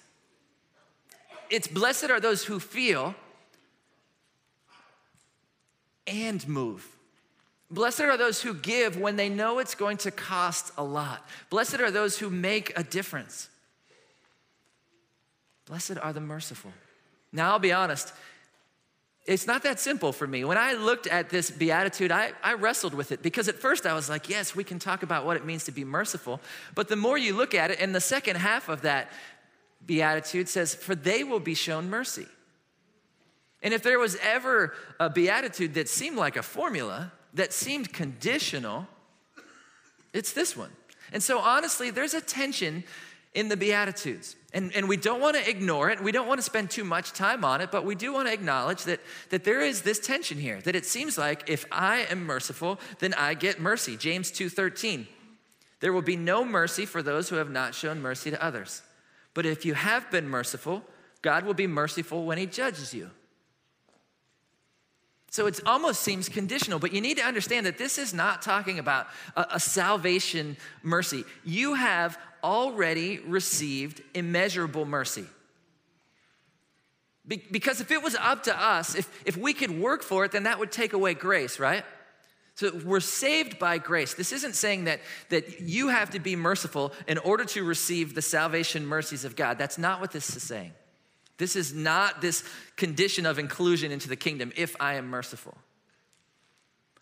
it's 1.49 1.67
blessed 1.67 2.09
are 2.09 2.19
those 2.19 2.45
who 2.45 2.59
feel 2.59 3.13
and 6.07 6.47
move. 6.47 6.87
Blessed 7.71 8.01
are 8.01 8.17
those 8.17 8.41
who 8.41 8.53
give 8.53 8.97
when 8.97 9.15
they 9.15 9.29
know 9.29 9.59
it's 9.59 9.75
going 9.75 9.97
to 9.97 10.11
cost 10.11 10.73
a 10.77 10.83
lot. 10.83 11.25
Blessed 11.49 11.79
are 11.79 11.89
those 11.89 12.19
who 12.19 12.29
make 12.29 12.77
a 12.77 12.83
difference. 12.83 13.49
Blessed 15.65 15.97
are 16.01 16.11
the 16.11 16.19
merciful. 16.19 16.73
Now, 17.31 17.51
I'll 17.51 17.59
be 17.59 17.71
honest, 17.71 18.13
it's 19.25 19.47
not 19.47 19.63
that 19.63 19.79
simple 19.79 20.11
for 20.11 20.27
me. 20.27 20.43
When 20.43 20.57
I 20.57 20.73
looked 20.73 21.07
at 21.07 21.29
this 21.29 21.49
beatitude, 21.49 22.11
I, 22.11 22.33
I 22.43 22.55
wrestled 22.55 22.93
with 22.93 23.13
it 23.13 23.21
because 23.21 23.47
at 23.47 23.55
first 23.55 23.85
I 23.85 23.93
was 23.93 24.09
like, 24.09 24.27
yes, 24.27 24.53
we 24.53 24.65
can 24.65 24.77
talk 24.77 25.01
about 25.01 25.25
what 25.25 25.37
it 25.37 25.45
means 25.45 25.63
to 25.65 25.71
be 25.71 25.85
merciful. 25.85 26.41
But 26.75 26.89
the 26.89 26.97
more 26.97 27.17
you 27.17 27.33
look 27.35 27.55
at 27.55 27.71
it, 27.71 27.79
and 27.79 27.95
the 27.95 28.01
second 28.01 28.35
half 28.35 28.67
of 28.67 28.81
that 28.81 29.09
beatitude 29.85 30.49
says, 30.49 30.75
for 30.75 30.93
they 30.93 31.23
will 31.23 31.39
be 31.39 31.53
shown 31.53 31.89
mercy. 31.89 32.27
And 33.63 33.73
if 33.73 33.81
there 33.81 33.99
was 33.99 34.17
ever 34.21 34.73
a 34.99 35.09
beatitude 35.09 35.75
that 35.75 35.87
seemed 35.87 36.17
like 36.17 36.35
a 36.35 36.43
formula, 36.43 37.13
that 37.33 37.53
seemed 37.53 37.93
conditional, 37.93 38.87
it's 40.13 40.33
this 40.33 40.55
one. 40.55 40.71
And 41.11 41.21
so 41.21 41.39
honestly, 41.39 41.89
there's 41.89 42.13
a 42.13 42.21
tension 42.21 42.83
in 43.33 43.47
the 43.47 43.57
Beatitudes. 43.57 44.35
And, 44.53 44.75
and 44.75 44.89
we 44.89 44.97
don't 44.97 45.21
want 45.21 45.37
to 45.37 45.49
ignore 45.49 45.89
it. 45.89 46.01
We 46.01 46.11
don't 46.11 46.27
want 46.27 46.39
to 46.39 46.43
spend 46.43 46.69
too 46.69 46.83
much 46.83 47.13
time 47.13 47.45
on 47.45 47.61
it, 47.61 47.71
but 47.71 47.85
we 47.85 47.95
do 47.95 48.13
want 48.13 48.27
to 48.27 48.33
acknowledge 48.33 48.83
that, 48.83 48.99
that 49.29 49.45
there 49.45 49.61
is 49.61 49.83
this 49.83 49.99
tension 49.99 50.37
here, 50.37 50.59
that 50.61 50.75
it 50.75 50.85
seems 50.85 51.17
like 51.17 51.49
if 51.49 51.65
I 51.71 52.05
am 52.09 52.25
merciful, 52.25 52.79
then 52.99 53.13
I 53.13 53.33
get 53.33 53.61
mercy. 53.61 53.95
James 53.95 54.31
2.13, 54.31 55.07
there 55.79 55.93
will 55.93 56.01
be 56.01 56.17
no 56.17 56.43
mercy 56.43 56.85
for 56.85 57.01
those 57.01 57.29
who 57.29 57.37
have 57.37 57.49
not 57.49 57.73
shown 57.73 58.01
mercy 58.01 58.31
to 58.31 58.43
others. 58.43 58.81
But 59.33 59.45
if 59.45 59.65
you 59.65 59.73
have 59.73 60.11
been 60.11 60.27
merciful, 60.27 60.83
God 61.21 61.45
will 61.45 61.53
be 61.53 61.67
merciful 61.67 62.25
when 62.25 62.37
he 62.37 62.45
judges 62.45 62.93
you. 62.93 63.11
So 65.31 65.47
it 65.47 65.61
almost 65.65 66.01
seems 66.01 66.27
conditional, 66.27 66.77
but 66.77 66.91
you 66.91 66.99
need 66.99 67.15
to 67.15 67.23
understand 67.23 67.65
that 67.65 67.77
this 67.77 67.97
is 67.97 68.13
not 68.13 68.41
talking 68.41 68.79
about 68.79 69.07
a, 69.37 69.45
a 69.51 69.59
salvation 69.61 70.57
mercy. 70.83 71.23
You 71.45 71.73
have 71.75 72.19
already 72.43 73.19
received 73.19 74.01
immeasurable 74.13 74.83
mercy. 74.83 75.23
Be- 77.25 77.41
because 77.49 77.79
if 77.79 77.91
it 77.91 78.03
was 78.03 78.15
up 78.15 78.43
to 78.43 78.61
us, 78.61 78.93
if, 78.93 79.09
if 79.25 79.37
we 79.37 79.53
could 79.53 79.71
work 79.71 80.03
for 80.03 80.25
it, 80.25 80.33
then 80.33 80.43
that 80.43 80.59
would 80.59 80.71
take 80.71 80.91
away 80.91 81.13
grace, 81.13 81.59
right? 81.59 81.85
So 82.55 82.77
we're 82.83 82.99
saved 82.99 83.57
by 83.57 83.77
grace. 83.77 84.13
This 84.13 84.33
isn't 84.33 84.55
saying 84.55 84.83
that, 84.83 84.99
that 85.29 85.61
you 85.61 85.87
have 85.87 86.09
to 86.09 86.19
be 86.19 86.35
merciful 86.35 86.91
in 87.07 87.17
order 87.19 87.45
to 87.45 87.63
receive 87.63 88.15
the 88.15 88.21
salvation 88.21 88.85
mercies 88.85 89.23
of 89.23 89.37
God. 89.37 89.57
That's 89.57 89.77
not 89.77 90.01
what 90.01 90.11
this 90.11 90.35
is 90.35 90.43
saying. 90.43 90.73
This 91.41 91.55
is 91.55 91.73
not 91.73 92.21
this 92.21 92.43
condition 92.75 93.25
of 93.25 93.39
inclusion 93.39 93.91
into 93.91 94.07
the 94.07 94.15
kingdom 94.15 94.51
if 94.55 94.75
I 94.79 94.93
am 94.93 95.07
merciful. 95.07 95.57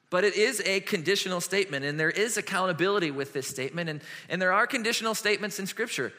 But 0.09 0.23
it 0.23 0.33
is 0.37 0.61
a 0.65 0.79
conditional 0.79 1.41
statement, 1.41 1.83
and 1.83 1.99
there 1.99 2.09
is 2.09 2.37
accountability 2.37 3.11
with 3.11 3.33
this 3.33 3.49
statement, 3.49 3.89
and, 3.89 3.99
and 4.29 4.41
there 4.41 4.53
are 4.53 4.65
conditional 4.65 5.13
statements 5.13 5.59
in 5.59 5.67
Scripture, 5.67 6.13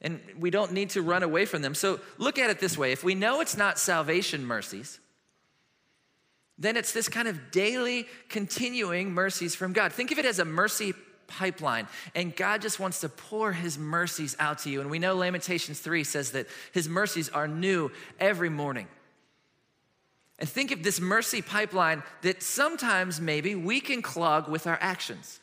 and 0.00 0.18
we 0.38 0.48
don't 0.48 0.72
need 0.72 0.88
to 0.90 1.02
run 1.02 1.22
away 1.22 1.44
from 1.44 1.60
them. 1.60 1.74
So 1.74 2.00
look 2.16 2.38
at 2.38 2.48
it 2.48 2.58
this 2.58 2.78
way 2.78 2.90
if 2.90 3.04
we 3.04 3.14
know 3.14 3.42
it's 3.42 3.58
not 3.58 3.78
salvation 3.78 4.46
mercies, 4.46 4.98
then 6.56 6.74
it's 6.78 6.94
this 6.94 7.10
kind 7.10 7.28
of 7.28 7.50
daily, 7.50 8.06
continuing 8.30 9.12
mercies 9.12 9.54
from 9.54 9.74
God. 9.74 9.92
Think 9.92 10.10
of 10.10 10.18
it 10.18 10.24
as 10.24 10.38
a 10.38 10.46
mercy 10.46 10.94
pipeline, 11.32 11.88
and 12.14 12.36
God 12.36 12.62
just 12.62 12.78
wants 12.78 13.00
to 13.00 13.08
pour 13.08 13.52
His 13.52 13.78
mercies 13.78 14.36
out 14.38 14.58
to 14.60 14.70
you. 14.70 14.80
And 14.80 14.90
we 14.90 14.98
know 14.98 15.14
Lamentations 15.14 15.80
3 15.80 16.04
says 16.04 16.32
that 16.32 16.46
His 16.72 16.88
mercies 16.88 17.28
are 17.30 17.48
new 17.48 17.90
every 18.20 18.50
morning. 18.50 18.86
And 20.38 20.48
think 20.48 20.72
of 20.72 20.82
this 20.82 21.00
mercy 21.00 21.40
pipeline 21.40 22.02
that 22.22 22.42
sometimes 22.42 23.20
maybe 23.20 23.54
we 23.54 23.80
can 23.80 24.02
clog 24.02 24.48
with 24.48 24.66
our 24.66 24.78
actions. 24.80 25.40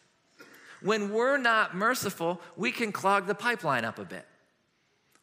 When 0.82 1.14
we're 1.14 1.38
not 1.38 1.76
merciful, 1.76 2.42
we 2.56 2.72
can 2.72 2.92
clog 2.92 3.28
the 3.28 3.36
pipeline 3.36 3.86
up 3.86 4.00
a 4.00 4.06
bit. 4.06 4.26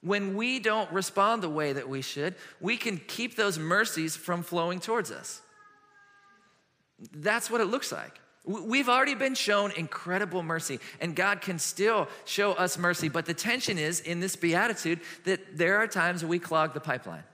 When 0.02 0.36
we 0.36 0.58
don't 0.58 0.90
respond 0.92 1.42
the 1.42 1.48
way 1.48 1.72
that 1.72 1.88
we 1.88 2.02
should, 2.02 2.34
we 2.60 2.76
can 2.76 2.98
keep 2.98 3.36
those 3.36 3.58
mercies 3.58 4.16
from 4.16 4.42
flowing 4.42 4.80
towards 4.80 5.10
us. 5.10 5.40
That's 7.12 7.50
what 7.50 7.60
it 7.60 7.66
looks 7.66 7.92
like. 7.92 8.20
We've 8.46 8.88
already 8.88 9.14
been 9.14 9.34
shown 9.34 9.72
incredible 9.72 10.42
mercy, 10.42 10.78
and 11.00 11.16
God 11.16 11.40
can 11.40 11.58
still 11.58 12.08
show 12.24 12.52
us 12.52 12.78
mercy. 12.78 13.08
But 13.08 13.26
the 13.26 13.34
tension 13.34 13.76
is 13.76 14.00
in 14.00 14.20
this 14.20 14.36
beatitude 14.36 15.00
that 15.24 15.58
there 15.58 15.78
are 15.78 15.86
times 15.88 16.24
we 16.24 16.38
clog 16.38 16.72
the 16.72 16.80
pipeline. 16.80 17.24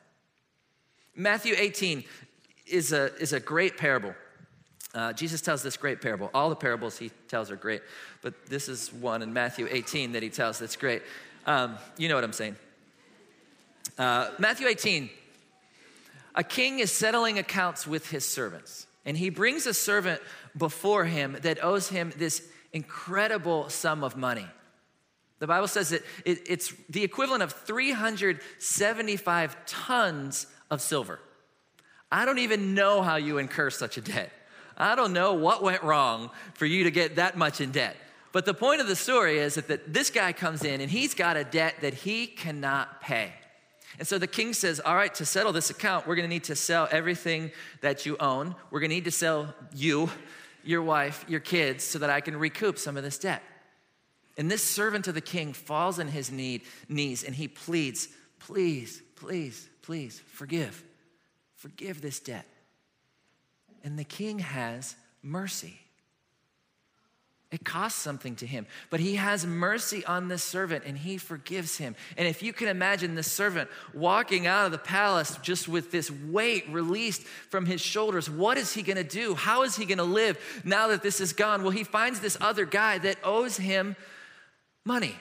Matthew 1.14 1.54
18, 1.56 2.04
is 2.66 2.92
a, 2.92 3.14
is 3.16 3.32
a 3.32 3.40
great 3.40 3.76
parable. 3.76 4.14
Uh, 4.94 5.12
Jesus 5.12 5.40
tells 5.40 5.62
this 5.62 5.76
great 5.76 6.00
parable. 6.00 6.30
All 6.34 6.48
the 6.50 6.56
parables 6.56 6.98
he 6.98 7.10
tells 7.28 7.50
are 7.50 7.56
great, 7.56 7.82
but 8.20 8.46
this 8.46 8.68
is 8.68 8.92
one 8.92 9.22
in 9.22 9.32
Matthew 9.32 9.68
18 9.70 10.12
that 10.12 10.22
he 10.22 10.28
tells 10.28 10.58
that's 10.58 10.76
great. 10.76 11.02
Um, 11.46 11.78
you 11.96 12.08
know 12.08 12.14
what 12.14 12.24
I'm 12.24 12.32
saying. 12.32 12.56
Uh, 13.98 14.30
Matthew 14.38 14.66
18 14.66 15.10
a 16.34 16.42
king 16.42 16.78
is 16.78 16.90
settling 16.90 17.38
accounts 17.38 17.86
with 17.86 18.08
his 18.08 18.26
servants, 18.26 18.86
and 19.04 19.18
he 19.18 19.28
brings 19.28 19.66
a 19.66 19.74
servant 19.74 20.22
before 20.56 21.04
him 21.04 21.36
that 21.42 21.62
owes 21.62 21.88
him 21.88 22.12
this 22.16 22.42
incredible 22.72 23.68
sum 23.68 24.04
of 24.04 24.16
money. 24.16 24.46
The 25.38 25.46
Bible 25.46 25.68
says 25.68 25.90
that 25.90 26.02
it, 26.24 26.40
it's 26.46 26.72
the 26.88 27.02
equivalent 27.02 27.42
of 27.42 27.52
375 27.52 29.66
tons 29.66 30.46
of 30.70 30.80
silver. 30.80 31.18
I 32.10 32.24
don't 32.24 32.38
even 32.38 32.74
know 32.74 33.02
how 33.02 33.16
you 33.16 33.38
incur 33.38 33.70
such 33.70 33.96
a 33.96 34.00
debt. 34.00 34.30
I 34.76 34.94
don't 34.94 35.12
know 35.12 35.34
what 35.34 35.62
went 35.62 35.82
wrong 35.82 36.30
for 36.54 36.66
you 36.66 36.84
to 36.84 36.90
get 36.90 37.16
that 37.16 37.36
much 37.36 37.60
in 37.60 37.72
debt. 37.72 37.96
But 38.32 38.46
the 38.46 38.54
point 38.54 38.80
of 38.80 38.86
the 38.86 38.96
story 38.96 39.38
is 39.38 39.56
that, 39.56 39.68
that 39.68 39.92
this 39.92 40.10
guy 40.10 40.32
comes 40.32 40.64
in 40.64 40.80
and 40.80 40.90
he's 40.90 41.14
got 41.14 41.36
a 41.36 41.44
debt 41.44 41.76
that 41.82 41.94
he 41.94 42.26
cannot 42.26 43.00
pay. 43.00 43.32
And 43.98 44.08
so 44.08 44.18
the 44.18 44.26
king 44.26 44.54
says, 44.54 44.80
All 44.80 44.94
right, 44.94 45.14
to 45.16 45.26
settle 45.26 45.52
this 45.52 45.70
account, 45.70 46.06
we're 46.06 46.16
gonna 46.16 46.28
need 46.28 46.44
to 46.44 46.56
sell 46.56 46.88
everything 46.90 47.52
that 47.82 48.06
you 48.06 48.16
own. 48.18 48.54
We're 48.70 48.80
gonna 48.80 48.94
need 48.94 49.04
to 49.04 49.10
sell 49.10 49.54
you, 49.74 50.10
your 50.64 50.82
wife, 50.82 51.24
your 51.28 51.40
kids, 51.40 51.84
so 51.84 51.98
that 51.98 52.10
I 52.10 52.20
can 52.20 52.36
recoup 52.36 52.78
some 52.78 52.96
of 52.96 53.02
this 53.02 53.18
debt. 53.18 53.42
And 54.36 54.50
this 54.50 54.62
servant 54.62 55.08
of 55.08 55.14
the 55.14 55.20
king 55.20 55.52
falls 55.52 55.98
on 55.98 56.08
his 56.08 56.30
need, 56.30 56.62
knees 56.88 57.22
and 57.22 57.34
he 57.34 57.48
pleads, 57.48 58.08
Please, 58.38 59.02
please, 59.14 59.68
please, 59.82 60.20
forgive. 60.26 60.82
Forgive 61.54 62.00
this 62.00 62.18
debt. 62.18 62.46
And 63.84 63.98
the 63.98 64.04
king 64.04 64.40
has 64.40 64.96
mercy. 65.22 65.78
It 67.52 67.66
costs 67.66 68.00
something 68.00 68.34
to 68.36 68.46
him. 68.46 68.66
But 68.88 69.00
he 69.00 69.16
has 69.16 69.46
mercy 69.46 70.04
on 70.06 70.28
this 70.28 70.42
servant 70.42 70.84
and 70.86 70.96
he 70.96 71.18
forgives 71.18 71.76
him. 71.76 71.94
And 72.16 72.26
if 72.26 72.42
you 72.42 72.54
can 72.54 72.66
imagine 72.66 73.14
this 73.14 73.30
servant 73.30 73.68
walking 73.92 74.46
out 74.46 74.64
of 74.64 74.72
the 74.72 74.78
palace 74.78 75.38
just 75.42 75.68
with 75.68 75.90
this 75.90 76.10
weight 76.10 76.64
released 76.70 77.22
from 77.22 77.66
his 77.66 77.82
shoulders, 77.82 78.30
what 78.30 78.56
is 78.56 78.72
he 78.72 78.82
gonna 78.82 79.04
do? 79.04 79.34
How 79.34 79.64
is 79.64 79.76
he 79.76 79.84
gonna 79.84 80.02
live 80.02 80.38
now 80.64 80.88
that 80.88 81.02
this 81.02 81.20
is 81.20 81.34
gone? 81.34 81.62
Well, 81.62 81.72
he 81.72 81.84
finds 81.84 82.20
this 82.20 82.38
other 82.40 82.64
guy 82.64 82.96
that 82.98 83.18
owes 83.22 83.58
him 83.58 83.96
money. 84.86 85.14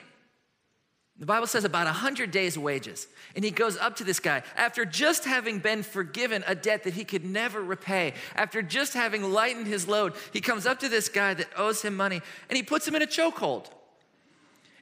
The 1.22 1.26
Bible 1.26 1.46
says 1.46 1.64
about 1.64 1.84
100 1.86 2.32
days' 2.32 2.58
wages. 2.58 3.06
And 3.36 3.44
he 3.44 3.52
goes 3.52 3.76
up 3.76 3.94
to 3.98 4.04
this 4.04 4.18
guy 4.18 4.42
after 4.56 4.84
just 4.84 5.24
having 5.24 5.60
been 5.60 5.84
forgiven 5.84 6.42
a 6.48 6.56
debt 6.56 6.82
that 6.82 6.94
he 6.94 7.04
could 7.04 7.24
never 7.24 7.62
repay. 7.62 8.14
After 8.34 8.60
just 8.60 8.94
having 8.94 9.32
lightened 9.32 9.68
his 9.68 9.86
load, 9.86 10.14
he 10.32 10.40
comes 10.40 10.66
up 10.66 10.80
to 10.80 10.88
this 10.88 11.08
guy 11.08 11.32
that 11.34 11.46
owes 11.56 11.80
him 11.80 11.96
money 11.96 12.20
and 12.50 12.56
he 12.56 12.64
puts 12.64 12.88
him 12.88 12.96
in 12.96 13.02
a 13.02 13.06
chokehold. 13.06 13.66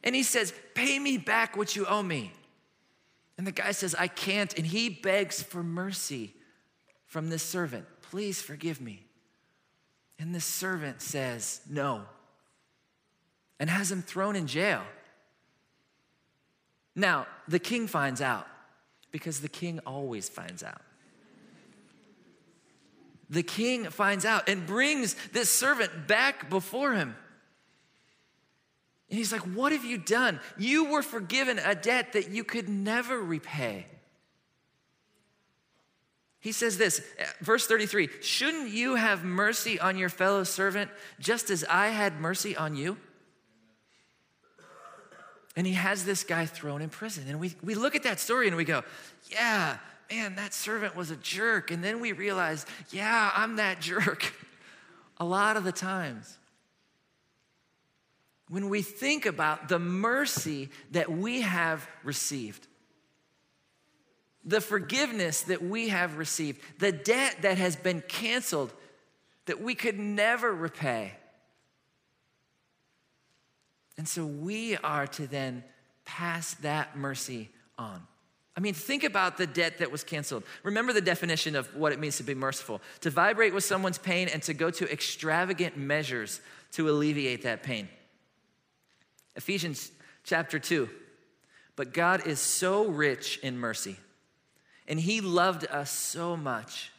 And 0.02 0.14
he 0.14 0.22
says, 0.22 0.54
Pay 0.72 0.98
me 0.98 1.18
back 1.18 1.58
what 1.58 1.76
you 1.76 1.84
owe 1.84 2.02
me. 2.02 2.32
And 3.36 3.46
the 3.46 3.52
guy 3.52 3.72
says, 3.72 3.94
I 3.94 4.08
can't. 4.08 4.56
And 4.56 4.66
he 4.66 4.88
begs 4.88 5.42
for 5.42 5.62
mercy 5.62 6.32
from 7.04 7.28
this 7.28 7.42
servant. 7.42 7.84
Please 8.00 8.40
forgive 8.40 8.80
me. 8.80 9.04
And 10.18 10.34
this 10.34 10.46
servant 10.46 11.02
says, 11.02 11.60
No, 11.68 12.04
and 13.58 13.68
has 13.68 13.92
him 13.92 14.00
thrown 14.00 14.36
in 14.36 14.46
jail. 14.46 14.80
Now, 17.00 17.26
the 17.48 17.58
king 17.58 17.86
finds 17.86 18.20
out 18.20 18.46
because 19.10 19.40
the 19.40 19.48
king 19.48 19.80
always 19.86 20.28
finds 20.28 20.62
out. 20.62 20.82
The 23.30 23.42
king 23.42 23.84
finds 23.86 24.26
out 24.26 24.50
and 24.50 24.66
brings 24.66 25.14
this 25.32 25.48
servant 25.48 26.06
back 26.06 26.50
before 26.50 26.92
him. 26.92 27.16
And 29.08 29.18
he's 29.18 29.32
like, 29.32 29.42
What 29.42 29.72
have 29.72 29.84
you 29.84 29.96
done? 29.96 30.40
You 30.58 30.90
were 30.90 31.02
forgiven 31.02 31.58
a 31.58 31.74
debt 31.74 32.12
that 32.12 32.30
you 32.30 32.44
could 32.44 32.68
never 32.68 33.18
repay. 33.18 33.86
He 36.40 36.52
says 36.52 36.76
this, 36.76 37.02
verse 37.40 37.66
33 37.66 38.10
Shouldn't 38.20 38.68
you 38.68 38.96
have 38.96 39.24
mercy 39.24 39.80
on 39.80 39.96
your 39.96 40.10
fellow 40.10 40.44
servant 40.44 40.90
just 41.18 41.48
as 41.48 41.64
I 41.64 41.88
had 41.88 42.20
mercy 42.20 42.54
on 42.54 42.76
you? 42.76 42.98
And 45.56 45.66
he 45.66 45.72
has 45.72 46.04
this 46.04 46.22
guy 46.22 46.46
thrown 46.46 46.80
in 46.80 46.88
prison. 46.90 47.24
And 47.28 47.40
we, 47.40 47.54
we 47.62 47.74
look 47.74 47.96
at 47.96 48.04
that 48.04 48.20
story 48.20 48.46
and 48.46 48.56
we 48.56 48.64
go, 48.64 48.82
yeah, 49.30 49.78
man, 50.10 50.36
that 50.36 50.54
servant 50.54 50.94
was 50.94 51.10
a 51.10 51.16
jerk. 51.16 51.70
And 51.70 51.82
then 51.82 52.00
we 52.00 52.12
realize, 52.12 52.66
yeah, 52.90 53.30
I'm 53.34 53.56
that 53.56 53.80
jerk 53.80 54.32
a 55.18 55.24
lot 55.24 55.56
of 55.56 55.64
the 55.64 55.72
times. 55.72 56.38
When 58.48 58.68
we 58.68 58.82
think 58.82 59.26
about 59.26 59.68
the 59.68 59.78
mercy 59.78 60.70
that 60.90 61.10
we 61.10 61.42
have 61.42 61.86
received, 62.02 62.66
the 64.44 64.60
forgiveness 64.60 65.42
that 65.42 65.62
we 65.62 65.90
have 65.90 66.16
received, 66.16 66.60
the 66.78 66.90
debt 66.90 67.36
that 67.42 67.58
has 67.58 67.76
been 67.76 68.02
canceled 68.08 68.72
that 69.46 69.60
we 69.60 69.74
could 69.74 69.98
never 69.98 70.52
repay. 70.52 71.12
And 74.00 74.08
so 74.08 74.24
we 74.24 74.78
are 74.78 75.06
to 75.08 75.26
then 75.26 75.62
pass 76.06 76.54
that 76.62 76.96
mercy 76.96 77.50
on. 77.76 78.00
I 78.56 78.60
mean, 78.60 78.72
think 78.72 79.04
about 79.04 79.36
the 79.36 79.46
debt 79.46 79.76
that 79.80 79.92
was 79.92 80.04
canceled. 80.04 80.42
Remember 80.62 80.94
the 80.94 81.02
definition 81.02 81.54
of 81.54 81.66
what 81.76 81.92
it 81.92 82.00
means 82.00 82.16
to 82.16 82.22
be 82.22 82.34
merciful 82.34 82.80
to 83.02 83.10
vibrate 83.10 83.52
with 83.52 83.62
someone's 83.62 83.98
pain 83.98 84.28
and 84.28 84.42
to 84.44 84.54
go 84.54 84.70
to 84.70 84.90
extravagant 84.90 85.76
measures 85.76 86.40
to 86.72 86.88
alleviate 86.88 87.42
that 87.42 87.62
pain. 87.62 87.90
Ephesians 89.36 89.92
chapter 90.24 90.58
2. 90.58 90.88
But 91.76 91.92
God 91.92 92.26
is 92.26 92.40
so 92.40 92.86
rich 92.86 93.38
in 93.42 93.58
mercy, 93.58 93.98
and 94.88 94.98
He 94.98 95.20
loved 95.20 95.66
us 95.66 95.90
so 95.90 96.38
much 96.38 96.90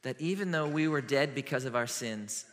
that 0.00 0.18
even 0.22 0.52
though 0.52 0.68
we 0.68 0.88
were 0.88 1.02
dead 1.02 1.34
because 1.34 1.66
of 1.66 1.76
our 1.76 1.86
sins, 1.86 2.46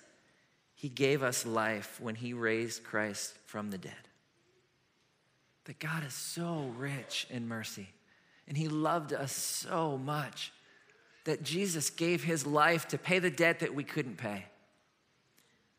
he 0.82 0.90
gave 0.90 1.22
us 1.22 1.46
life 1.46 2.00
when 2.02 2.16
He 2.16 2.34
raised 2.34 2.84
Christ 2.84 3.36
from 3.52 3.70
the 3.70 3.78
dead. 3.78 3.94
That 5.66 5.78
God 5.78 6.06
is 6.06 6.14
so 6.14 6.72
rich 6.78 7.28
in 7.30 7.50
mercy, 7.50 7.90
and 8.48 8.56
He 8.56 8.70
loved 8.70 9.12
us 9.12 9.34
so 9.34 9.98
much 9.98 10.54
that 11.26 11.44
Jesus 11.44 11.90
gave 11.90 12.24
His 12.24 12.48
life 12.48 12.88
to 12.88 12.98
pay 12.98 13.20
the 13.20 13.30
debt 13.30 13.60
that 13.60 13.76
we 13.76 13.84
couldn't 13.84 14.16
pay 14.16 14.46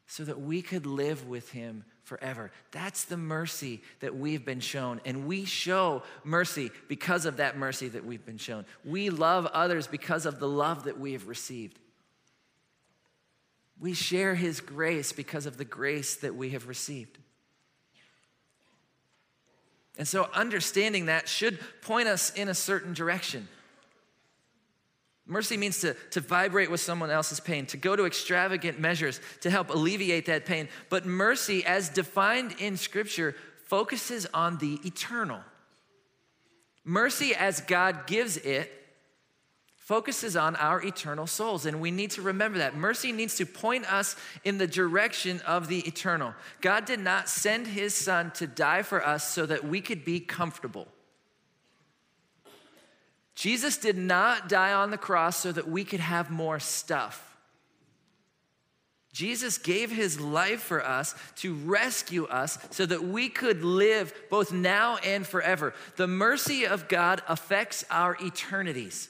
so 0.07 0.23
that 0.25 0.39
we 0.39 0.61
could 0.61 0.85
live 0.85 1.27
with 1.27 1.51
Him 1.53 1.85
forever. 2.03 2.53
That's 2.73 3.05
the 3.05 3.17
mercy 3.17 3.81
that 4.01 4.15
we've 4.15 4.45
been 4.45 4.61
shown. 4.61 5.01
And 5.07 5.27
we 5.27 5.47
show 5.47 6.03
mercy 6.25 6.71
because 6.89 7.25
of 7.25 7.39
that 7.39 7.57
mercy 7.57 7.89
that 7.89 8.05
we've 8.05 8.27
been 8.27 8.37
shown. 8.37 8.67
We 8.85 9.09
love 9.09 9.47
others 9.47 9.87
because 9.87 10.27
of 10.27 10.39
the 10.39 10.49
love 10.49 10.85
that 10.85 11.01
we 11.01 11.13
have 11.13 11.27
received. 11.27 11.79
We 13.81 13.95
share 13.95 14.35
his 14.35 14.61
grace 14.61 15.11
because 15.13 15.47
of 15.47 15.57
the 15.57 15.65
grace 15.65 16.17
that 16.17 16.35
we 16.35 16.51
have 16.51 16.69
received. 16.69 17.19
And 19.99 20.09
so, 20.09 20.29
understanding 20.33 21.07
that 21.07 21.29
should 21.29 21.59
point 21.83 22.09
us 22.09 22.31
in 22.31 22.49
a 22.49 22.55
certain 22.55 22.95
direction. 22.95 23.49
Mercy 25.27 25.57
means 25.57 25.81
to, 25.81 25.95
to 26.11 26.21
vibrate 26.21 26.71
with 26.71 26.81
someone 26.81 27.11
else's 27.11 27.41
pain, 27.41 27.67
to 27.67 27.77
go 27.77 27.95
to 27.95 28.07
extravagant 28.07 28.81
measures 28.81 29.21
to 29.43 29.51
help 29.51 29.71
alleviate 29.71 30.27
that 30.27 30.47
pain. 30.47 30.69
But 30.89 31.07
mercy, 31.07 31.65
as 31.65 31.89
defined 31.89 32.57
in 32.59 32.77
Scripture, 32.77 33.37
focuses 33.67 34.27
on 34.35 34.59
the 34.59 34.81
eternal. 34.85 35.41
Mercy, 36.85 37.35
as 37.35 37.61
God 37.61 38.07
gives 38.07 38.37
it, 38.39 38.82
focuses 39.83 40.37
on 40.37 40.55
our 40.57 40.81
eternal 40.81 41.27
souls. 41.27 41.66
And 41.66 41.81
we 41.81 41.90
need 41.90 42.12
to 42.12 42.23
remember 42.23 42.59
that. 42.59 42.77
Mercy 42.77 43.11
needs 43.11 43.37
to 43.37 43.47
point 43.47 43.92
us 43.92 44.14
in 44.45 44.59
the 44.59 44.66
direction 44.66 45.40
of 45.40 45.66
the 45.66 45.81
eternal. 45.81 46.35
God 46.61 46.85
did 46.85 47.01
not 47.01 47.29
send 47.29 47.66
his 47.66 47.92
son 47.95 48.31
to 48.37 48.47
die 48.47 48.83
for 48.83 49.05
us 49.05 49.29
so 49.29 49.45
that 49.45 49.64
we 49.64 49.81
could 49.81 50.05
be 50.05 50.21
comfortable. 50.21 50.87
Jesus 53.35 53.77
did 53.77 53.99
not 53.99 54.49
die 54.49 54.73
on 54.73 54.92
the 54.92 54.99
cross 54.99 55.37
so 55.37 55.51
that 55.51 55.68
we 55.68 55.85
could 55.85 56.01
have 56.01 56.31
more 56.31 56.61
stuff. 56.61 57.37
Jesus 59.12 59.59
gave 59.59 59.90
his 59.90 60.21
life 60.21 60.61
for 60.61 60.85
us 60.85 61.14
to 61.37 61.55
rescue 61.55 62.25
us 62.27 62.57
so 62.71 62.87
that 62.87 63.03
we 63.03 63.29
could 63.29 63.62
live 63.64 64.14
both 64.31 64.53
now 64.53 64.97
and 64.99 65.27
forever. 65.27 65.75
The 65.97 66.07
mercy 66.07 66.66
of 66.66 66.88
God 66.88 67.21
affects 67.29 67.85
our 67.90 68.16
eternities. 68.23 69.09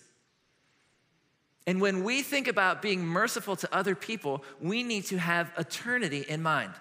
And 1.66 1.80
when 1.80 2.02
we 2.02 2.22
think 2.22 2.48
about 2.48 2.82
being 2.82 3.06
merciful 3.06 3.56
to 3.56 3.74
other 3.74 3.94
people, 3.94 4.44
we 4.60 4.82
need 4.82 5.04
to 5.06 5.18
have 5.18 5.52
eternity 5.56 6.24
in 6.28 6.42
mind. 6.42 6.72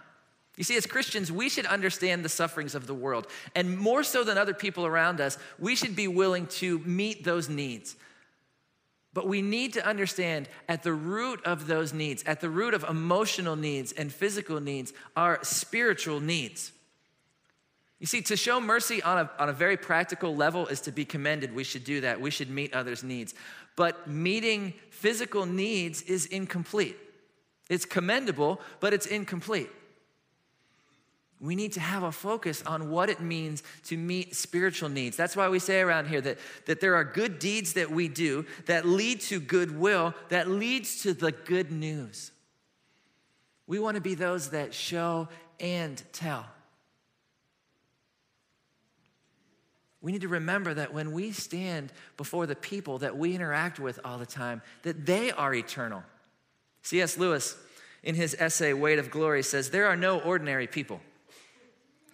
You 0.57 0.63
see, 0.63 0.75
as 0.75 0.85
Christians, 0.85 1.31
we 1.31 1.49
should 1.49 1.65
understand 1.65 2.25
the 2.25 2.29
sufferings 2.29 2.75
of 2.75 2.87
the 2.87 2.93
world. 2.93 3.27
And 3.55 3.77
more 3.77 4.03
so 4.03 4.23
than 4.23 4.37
other 4.37 4.53
people 4.53 4.85
around 4.85 5.21
us, 5.21 5.37
we 5.59 5.75
should 5.75 5.95
be 5.95 6.07
willing 6.07 6.47
to 6.47 6.79
meet 6.79 7.23
those 7.23 7.47
needs. 7.47 7.95
But 9.13 9.27
we 9.27 9.41
need 9.41 9.73
to 9.73 9.85
understand 9.85 10.49
at 10.67 10.83
the 10.83 10.93
root 10.93 11.41
of 11.45 11.67
those 11.67 11.93
needs, 11.93 12.23
at 12.23 12.41
the 12.41 12.49
root 12.49 12.73
of 12.73 12.83
emotional 12.83 13.55
needs 13.55 13.91
and 13.91 14.11
physical 14.11 14.61
needs, 14.61 14.93
are 15.15 15.39
spiritual 15.43 16.19
needs. 16.19 16.71
You 17.99 18.07
see, 18.07 18.21
to 18.23 18.35
show 18.35 18.59
mercy 18.59 19.03
on 19.03 19.19
a, 19.19 19.31
on 19.37 19.49
a 19.49 19.53
very 19.53 19.77
practical 19.77 20.35
level 20.35 20.65
is 20.67 20.81
to 20.81 20.91
be 20.91 21.05
commended. 21.05 21.53
We 21.53 21.63
should 21.63 21.83
do 21.83 22.01
that. 22.01 22.19
We 22.19 22.31
should 22.31 22.49
meet 22.49 22.73
others' 22.73 23.03
needs 23.03 23.35
but 23.75 24.07
meeting 24.07 24.73
physical 24.89 25.45
needs 25.45 26.01
is 26.03 26.25
incomplete. 26.25 26.97
It's 27.69 27.85
commendable, 27.85 28.59
but 28.79 28.93
it's 28.93 29.05
incomplete. 29.05 29.69
We 31.39 31.55
need 31.55 31.71
to 31.73 31.79
have 31.79 32.03
a 32.03 32.11
focus 32.11 32.61
on 32.67 32.91
what 32.91 33.09
it 33.09 33.19
means 33.19 33.63
to 33.85 33.97
meet 33.97 34.35
spiritual 34.35 34.89
needs. 34.89 35.17
That's 35.17 35.35
why 35.35 35.49
we 35.49 35.57
say 35.57 35.81
around 35.81 36.07
here 36.07 36.21
that, 36.21 36.37
that 36.67 36.81
there 36.81 36.95
are 36.95 37.03
good 37.03 37.39
deeds 37.39 37.73
that 37.73 37.89
we 37.89 38.07
do 38.07 38.45
that 38.67 38.85
lead 38.85 39.21
to 39.21 39.39
goodwill, 39.39 40.13
that 40.29 40.47
leads 40.47 41.01
to 41.01 41.15
the 41.15 41.31
good 41.31 41.71
news. 41.71 42.31
We 43.65 43.79
want 43.79 43.95
to 43.95 44.01
be 44.01 44.13
those 44.13 44.51
that 44.51 44.73
show 44.73 45.29
and 45.59 46.01
tell. 46.13 46.45
We 50.01 50.11
need 50.11 50.21
to 50.21 50.27
remember 50.27 50.73
that 50.73 50.93
when 50.93 51.11
we 51.11 51.31
stand 51.31 51.91
before 52.17 52.47
the 52.47 52.55
people 52.55 52.97
that 52.99 53.17
we 53.17 53.35
interact 53.35 53.79
with 53.79 53.99
all 54.03 54.17
the 54.17 54.25
time, 54.25 54.61
that 54.81 55.05
they 55.05 55.31
are 55.31 55.53
eternal. 55.53 56.03
C.S. 56.81 57.17
Lewis, 57.17 57.55
in 58.01 58.15
his 58.15 58.35
essay, 58.39 58.73
Weight 58.73 58.97
of 58.97 59.11
Glory, 59.11 59.43
says, 59.43 59.69
There 59.69 59.85
are 59.85 59.95
no 59.95 60.19
ordinary 60.19 60.65
people. 60.65 61.01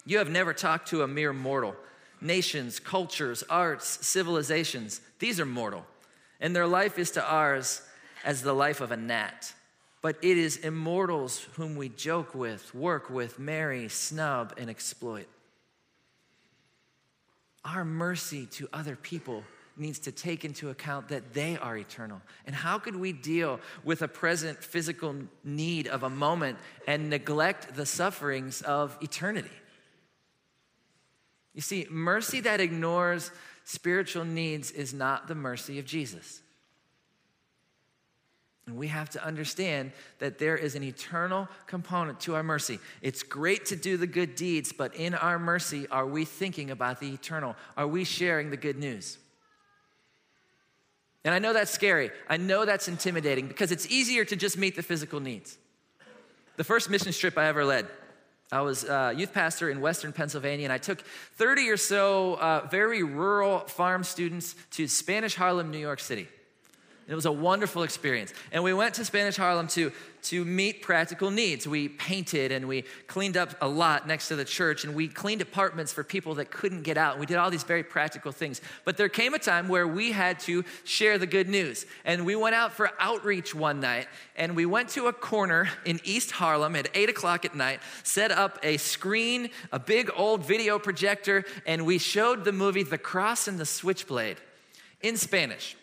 You 0.06 0.18
have 0.18 0.30
never 0.30 0.54
talked 0.54 0.90
to 0.90 1.04
a 1.04 1.08
mere 1.08 1.32
mortal. 1.32 1.76
Nations, 2.20 2.80
cultures, 2.80 3.44
arts, 3.50 4.06
civilizations, 4.06 5.02
these 5.20 5.40
are 5.40 5.46
mortal. 5.46 5.86
And 6.42 6.56
their 6.56 6.68
life 6.68 7.00
is 7.00 7.12
to 7.12 7.24
ours 7.24 7.82
as 8.26 8.42
the 8.42 8.54
life 8.54 8.82
of 8.82 8.92
a 8.92 8.98
gnat. 8.98 9.54
but 10.02 10.16
it 10.22 10.38
is 10.38 10.58
immortals 10.58 11.48
whom 11.56 11.76
we 11.76 11.90
joke 11.90 12.36
with, 12.36 12.74
work 12.74 13.10
with, 13.10 13.40
marry, 13.40 13.90
snub, 13.90 14.54
and 14.58 14.70
exploit. 14.70 15.28
Our 17.68 17.84
mercy 17.84 18.46
to 18.54 18.70
other 18.72 18.96
people 18.96 19.44
needs 19.76 20.00
to 20.00 20.12
take 20.12 20.46
into 20.46 20.70
account 20.70 21.10
that 21.10 21.34
they 21.34 21.58
are 21.58 21.78
eternal. 21.78 22.22
And 22.46 22.56
how 22.56 22.80
could 22.80 22.96
we 22.96 23.12
deal 23.12 23.60
with 23.84 24.02
a 24.02 24.08
present 24.08 24.64
physical 24.64 25.16
need 25.44 25.88
of 25.88 26.04
a 26.04 26.10
moment 26.10 26.58
and 26.88 27.10
neglect 27.10 27.76
the 27.76 27.86
sufferings 27.86 28.62
of 28.62 28.98
eternity? 29.02 29.52
You 31.54 31.62
see, 31.62 31.88
mercy 31.90 32.40
that 32.42 32.62
ignores 32.62 33.32
spiritual 33.66 34.24
needs 34.24 34.72
is 34.72 34.94
not 34.94 35.28
the 35.28 35.36
mercy 35.36 35.78
of 35.78 35.86
Jesus. 35.86 36.42
And 38.68 38.76
we 38.76 38.88
have 38.90 39.10
to 39.12 39.26
understand 39.26 39.94
that 40.20 40.40
there 40.40 40.58
is 40.58 40.76
an 40.76 40.84
eternal 40.84 41.48
component 41.68 42.20
to 42.22 42.36
our 42.36 42.44
mercy. 42.44 42.80
It's 43.02 43.24
great 43.24 43.66
to 43.68 43.78
do 43.78 43.96
the 43.96 44.08
good 44.08 44.36
deeds, 44.36 44.74
but 44.74 44.94
in 44.94 45.16
our 45.16 45.40
mercy, 45.40 45.88
are 45.88 46.06
we 46.06 46.26
thinking 46.26 46.70
about 46.70 47.00
the 47.00 47.14
eternal? 47.14 47.56
Are 47.78 47.88
we 47.88 48.04
sharing 48.04 48.50
the 48.50 48.58
good 48.58 48.78
news? 48.78 49.18
And 51.24 51.34
I 51.34 51.40
know 51.40 51.54
that's 51.54 51.72
scary. 51.72 52.12
I 52.30 52.38
know 52.38 52.66
that's 52.66 52.90
intimidating 52.90 53.48
because 53.48 53.72
it's 53.72 53.88
easier 53.88 54.26
to 54.26 54.36
just 54.36 54.58
meet 54.58 54.76
the 54.76 54.84
physical 54.84 55.22
needs. 55.22 55.58
The 56.58 56.64
first 56.64 56.90
mission 56.90 57.14
trip 57.14 57.38
I 57.38 57.46
ever 57.46 57.64
led, 57.64 57.88
I 58.52 58.62
was 58.62 58.84
a 58.84 59.14
youth 59.16 59.34
pastor 59.34 59.70
in 59.70 59.80
Western 59.80 60.12
Pennsylvania, 60.12 60.66
and 60.66 60.74
I 60.74 60.78
took 60.78 61.02
30 61.36 61.70
or 61.70 61.78
so 61.78 62.36
uh, 62.36 62.68
very 62.70 63.04
rural 63.04 63.60
farm 63.60 64.04
students 64.04 64.56
to 64.72 64.88
Spanish 64.88 65.36
Harlem, 65.36 65.72
New 65.72 65.78
York 65.78 66.00
City. 66.00 66.28
It 67.08 67.16
was 67.16 67.26
a 67.26 67.32
wonderful 67.32 67.84
experience. 67.84 68.34
And 68.52 68.66
we 68.66 68.74
went 68.74 68.96
to 68.96 69.06
Spanish 69.06 69.38
Harlem 69.38 69.68
to, 69.70 69.94
to 70.24 70.44
meet 70.44 70.82
practical 70.82 71.32
needs. 71.32 71.66
We 71.66 71.88
painted 71.88 72.52
and 72.52 72.68
we 72.68 72.84
cleaned 73.08 73.38
up 73.38 73.56
a 73.62 73.68
lot 73.68 74.06
next 74.06 74.28
to 74.28 74.36
the 74.36 74.44
church 74.44 74.84
and 74.84 74.94
we 74.94 75.08
cleaned 75.08 75.42
apartments 75.42 75.94
for 75.94 76.04
people 76.04 76.36
that 76.36 76.52
couldn't 76.52 76.82
get 76.82 76.98
out. 76.98 77.18
We 77.18 77.26
did 77.26 77.38
all 77.38 77.50
these 77.50 77.64
very 77.64 77.84
practical 77.84 78.34
things. 78.34 78.60
But 78.84 78.98
there 78.98 79.08
came 79.08 79.34
a 79.34 79.40
time 79.40 79.70
where 79.70 79.88
we 79.88 80.12
had 80.12 80.38
to 80.42 80.66
share 80.84 81.18
the 81.18 81.26
good 81.26 81.48
news. 81.48 81.86
And 82.04 82.26
we 82.26 82.36
went 82.36 82.56
out 82.56 82.74
for 82.74 82.92
outreach 83.00 83.56
one 83.56 83.80
night 83.80 84.10
and 84.36 84.54
we 84.54 84.66
went 84.66 84.90
to 84.90 85.08
a 85.08 85.14
corner 85.14 85.70
in 85.86 86.02
East 86.04 86.32
Harlem 86.32 86.76
at 86.76 86.90
8 86.94 87.10
o'clock 87.10 87.46
at 87.46 87.56
night, 87.56 87.80
set 88.04 88.32
up 88.32 88.60
a 88.64 88.76
screen, 88.76 89.50
a 89.72 89.80
big 89.80 90.12
old 90.14 90.46
video 90.46 90.78
projector, 90.78 91.46
and 91.66 91.86
we 91.86 92.00
showed 92.00 92.44
the 92.44 92.52
movie 92.52 92.84
The 92.84 92.98
Cross 92.98 93.48
and 93.48 93.58
the 93.58 93.66
Switchblade 93.66 94.38
in 95.02 95.16
Spanish. 95.16 95.78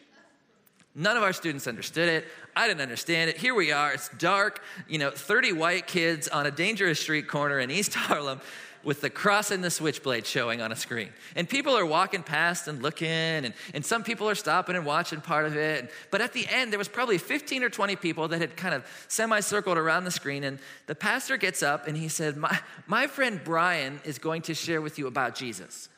None 0.94 1.16
of 1.16 1.22
our 1.22 1.32
students 1.32 1.66
understood 1.66 2.08
it. 2.08 2.24
I 2.54 2.68
didn't 2.68 2.82
understand 2.82 3.30
it. 3.30 3.36
Here 3.36 3.54
we 3.54 3.72
are. 3.72 3.92
It's 3.92 4.08
dark, 4.10 4.62
you 4.88 4.98
know, 4.98 5.10
30 5.10 5.52
white 5.52 5.88
kids 5.88 6.28
on 6.28 6.46
a 6.46 6.52
dangerous 6.52 7.00
street 7.00 7.26
corner 7.26 7.58
in 7.58 7.70
East 7.70 7.94
Harlem 7.94 8.40
with 8.84 9.00
the 9.00 9.10
cross 9.10 9.50
and 9.50 9.64
the 9.64 9.70
switchblade 9.70 10.26
showing 10.26 10.60
on 10.60 10.70
a 10.70 10.76
screen. 10.76 11.08
And 11.34 11.48
people 11.48 11.76
are 11.76 11.86
walking 11.86 12.22
past 12.22 12.68
and 12.68 12.82
looking, 12.82 13.08
and, 13.08 13.54
and 13.72 13.84
some 13.84 14.04
people 14.04 14.28
are 14.28 14.34
stopping 14.34 14.76
and 14.76 14.84
watching 14.84 15.20
part 15.20 15.46
of 15.46 15.56
it. 15.56 15.90
But 16.10 16.20
at 16.20 16.32
the 16.32 16.46
end, 16.48 16.70
there 16.70 16.78
was 16.78 16.88
probably 16.88 17.18
15 17.18 17.64
or 17.64 17.70
20 17.70 17.96
people 17.96 18.28
that 18.28 18.40
had 18.40 18.56
kind 18.56 18.74
of 18.74 18.84
semicircled 19.08 19.78
around 19.78 20.04
the 20.04 20.10
screen. 20.10 20.44
And 20.44 20.58
the 20.86 20.94
pastor 20.94 21.36
gets 21.36 21.62
up 21.62 21.88
and 21.88 21.96
he 21.96 22.08
said, 22.08 22.36
My, 22.36 22.58
my 22.86 23.06
friend 23.06 23.40
Brian 23.42 24.00
is 24.04 24.18
going 24.18 24.42
to 24.42 24.54
share 24.54 24.80
with 24.80 24.98
you 24.98 25.06
about 25.06 25.34
Jesus. 25.34 25.88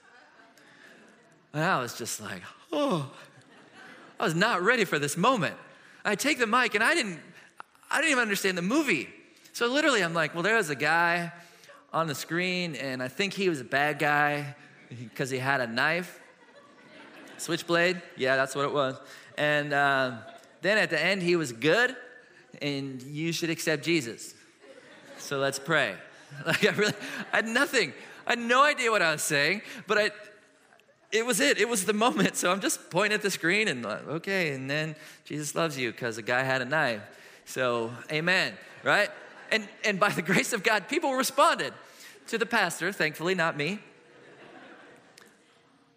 And 1.52 1.64
I 1.64 1.80
was 1.80 1.98
just 1.98 2.20
like, 2.20 2.42
Oh, 2.72 3.11
I 4.18 4.24
was 4.24 4.35
not 4.35 4.62
ready 4.62 4.85
for 4.85 4.98
this 4.98 5.16
moment. 5.16 5.57
I 6.05 6.14
take 6.14 6.38
the 6.38 6.46
mic 6.46 6.74
and 6.74 6.83
I 6.83 6.94
didn't, 6.94 7.20
I 7.90 7.96
didn't 7.96 8.12
even 8.12 8.22
understand 8.22 8.57
the 8.57 8.62
movie. 8.62 9.09
So 9.52 9.66
literally, 9.66 10.02
I'm 10.02 10.14
like, 10.14 10.35
well, 10.35 10.42
there 10.42 10.57
was 10.57 10.70
a 10.70 10.74
guy 10.74 11.33
on 11.92 12.07
the 12.07 12.14
screen, 12.14 12.74
and 12.76 13.02
I 13.02 13.09
think 13.09 13.33
he 13.33 13.48
was 13.48 13.61
a 13.61 13.64
bad 13.64 13.98
guy 13.98 14.55
because 14.90 15.31
he 15.31 15.38
had 15.38 15.62
a 15.62 15.66
knife, 15.66 16.20
switchblade. 17.38 18.02
Yeah, 18.16 18.37
that's 18.37 18.55
what 18.55 18.66
it 18.66 18.72
was. 18.72 18.96
And 19.38 19.72
uh, 19.72 20.18
then 20.61 20.76
at 20.79 20.90
the 20.90 21.02
end, 21.02 21.22
he 21.22 21.37
was 21.37 21.52
good, 21.52 21.96
and 22.61 23.00
you 23.02 23.33
should 23.33 23.48
accept 23.48 23.83
Jesus. 23.83 24.35
So 25.18 25.38
let's 25.38 25.59
pray. 25.59 25.94
Like 26.44 26.66
I 26.66 26.70
really, 26.72 26.92
I 27.33 27.37
had 27.37 27.46
nothing. 27.48 27.94
I 28.26 28.33
had 28.33 28.40
no 28.40 28.62
idea 28.62 28.90
what 28.90 29.00
I 29.00 29.12
was 29.12 29.22
saying, 29.22 29.62
but 29.87 29.96
I, 29.96 30.11
it 31.12 31.25
was 31.25 31.40
it. 31.40 31.59
It 31.59 31.69
was 31.69 31.85
the 31.85 31.92
moment. 31.92 32.37
So 32.37 32.51
I'm 32.51 32.61
just 32.61 32.90
pointing 32.90 33.14
at 33.14 33.23
the 33.23 33.31
screen 33.31 33.69
and 33.69 33.85
like, 33.85 34.07
okay, 34.07 34.53
and 34.53 34.69
then 34.69 34.97
Jesus 35.25 35.55
loves 35.55 35.79
you 35.79 35.92
because 35.92 36.19
a 36.19 36.23
guy 36.23 36.42
had 36.42 36.62
a 36.62 36.64
knife. 36.64 37.03
So 37.45 37.92
amen, 38.11 38.55
right? 38.83 39.11
And 39.51 39.69
and 39.85 40.01
by 40.01 40.11
the 40.11 40.23
grace 40.33 40.53
of 40.53 40.62
God, 40.62 40.88
people 40.88 41.14
responded 41.14 41.73
to 42.29 42.38
the 42.38 42.47
pastor, 42.47 42.92
thankfully 42.92 43.35
not 43.35 43.57
me. 43.57 43.79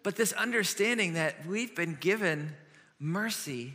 But 0.02 0.16
this 0.16 0.32
understanding 0.32 1.14
that 1.14 1.46
we've 1.46 1.74
been 1.74 1.94
given 2.00 2.54
mercy 2.98 3.74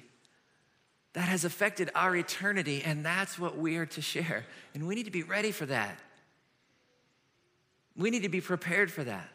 that 1.14 1.30
has 1.30 1.46
affected 1.46 1.90
our 1.96 2.16
eternity, 2.16 2.82
and 2.84 3.06
that's 3.06 3.38
what 3.38 3.58
we 3.58 3.78
are 3.78 3.86
to 3.86 4.02
share. 4.02 4.46
And 4.74 4.88
we 4.88 4.96
need 4.96 5.06
to 5.06 5.12
be 5.12 5.24
ready 5.24 5.52
for 5.52 5.66
that. 5.68 5.98
We 7.96 8.10
need 8.10 8.24
to 8.24 8.30
be 8.30 8.42
prepared 8.42 8.92
for 8.92 9.04
that. 9.04 9.30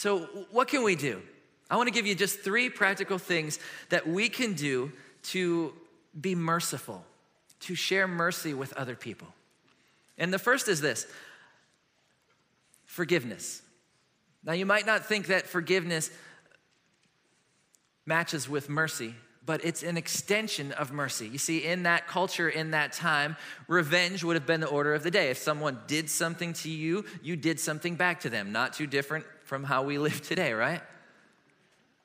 So, 0.00 0.20
what 0.50 0.66
can 0.66 0.82
we 0.82 0.96
do? 0.96 1.20
I 1.68 1.76
want 1.76 1.86
to 1.88 1.92
give 1.92 2.06
you 2.06 2.14
just 2.14 2.40
three 2.40 2.70
practical 2.70 3.18
things 3.18 3.58
that 3.90 4.08
we 4.08 4.30
can 4.30 4.54
do 4.54 4.92
to 5.24 5.74
be 6.18 6.34
merciful, 6.34 7.04
to 7.60 7.74
share 7.74 8.08
mercy 8.08 8.54
with 8.54 8.72
other 8.78 8.96
people. 8.96 9.28
And 10.16 10.32
the 10.32 10.38
first 10.38 10.68
is 10.68 10.80
this 10.80 11.06
forgiveness. 12.86 13.60
Now, 14.42 14.54
you 14.54 14.64
might 14.64 14.86
not 14.86 15.04
think 15.04 15.26
that 15.26 15.46
forgiveness 15.46 16.10
matches 18.06 18.48
with 18.48 18.70
mercy, 18.70 19.14
but 19.44 19.62
it's 19.62 19.82
an 19.82 19.98
extension 19.98 20.72
of 20.72 20.92
mercy. 20.92 21.28
You 21.28 21.36
see, 21.36 21.58
in 21.58 21.82
that 21.82 22.08
culture, 22.08 22.48
in 22.48 22.70
that 22.70 22.94
time, 22.94 23.36
revenge 23.68 24.24
would 24.24 24.36
have 24.36 24.46
been 24.46 24.60
the 24.60 24.66
order 24.66 24.94
of 24.94 25.02
the 25.02 25.10
day. 25.10 25.28
If 25.28 25.36
someone 25.36 25.78
did 25.86 26.08
something 26.08 26.54
to 26.54 26.70
you, 26.70 27.04
you 27.22 27.36
did 27.36 27.60
something 27.60 27.96
back 27.96 28.20
to 28.20 28.30
them. 28.30 28.50
Not 28.50 28.72
too 28.72 28.86
different 28.86 29.26
from 29.50 29.64
how 29.64 29.82
we 29.82 29.98
live 29.98 30.22
today, 30.22 30.52
right? 30.52 30.80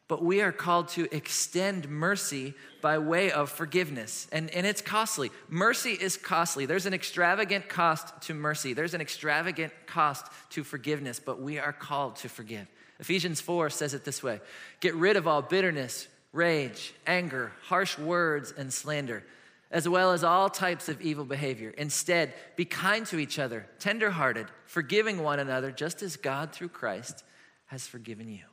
But 0.08 0.24
we 0.24 0.42
are 0.42 0.52
called 0.52 0.88
to 0.90 1.08
extend 1.16 1.88
mercy 1.88 2.56
by 2.82 2.98
way 2.98 3.32
of 3.32 3.52
forgiveness. 3.52 4.28
And, 4.32 4.50
and 4.50 4.66
it's 4.66 4.82
costly. 4.82 5.30
Mercy 5.48 5.92
is 5.92 6.18
costly. 6.18 6.66
There's 6.66 6.88
an 6.88 6.96
extravagant 6.96 7.70
cost 7.70 8.20
to 8.24 8.34
mercy, 8.34 8.74
there's 8.74 8.96
an 8.96 9.02
extravagant 9.02 9.74
cost 9.86 10.26
to 10.50 10.64
forgiveness, 10.64 11.22
but 11.24 11.40
we 11.40 11.60
are 11.60 11.72
called 11.72 12.16
to 12.18 12.30
forgive. 12.30 12.66
Ephesians 13.00 13.42
4 13.42 13.70
says 13.70 13.94
it 13.94 14.06
this 14.06 14.24
way 14.24 14.42
Get 14.80 14.96
rid 14.96 15.16
of 15.16 15.28
all 15.28 15.44
bitterness, 15.44 16.08
rage, 16.34 16.96
anger, 17.06 17.52
harsh 17.66 17.96
words, 18.00 18.56
and 18.58 18.74
slander, 18.74 19.24
as 19.70 19.88
well 19.88 20.14
as 20.14 20.24
all 20.24 20.50
types 20.50 20.90
of 20.90 21.00
evil 21.00 21.26
behavior. 21.26 21.76
Instead, 21.78 22.34
be 22.56 22.66
kind 22.66 23.06
to 23.06 23.20
each 23.20 23.38
other, 23.38 23.68
tenderhearted, 23.78 24.48
forgiving 24.66 25.22
one 25.22 25.40
another, 25.40 25.70
just 25.70 26.02
as 26.02 26.18
God 26.18 26.52
through 26.52 26.70
Christ 26.70 27.24
has 27.68 27.88
forgiven 27.88 28.30
you. 28.30 28.46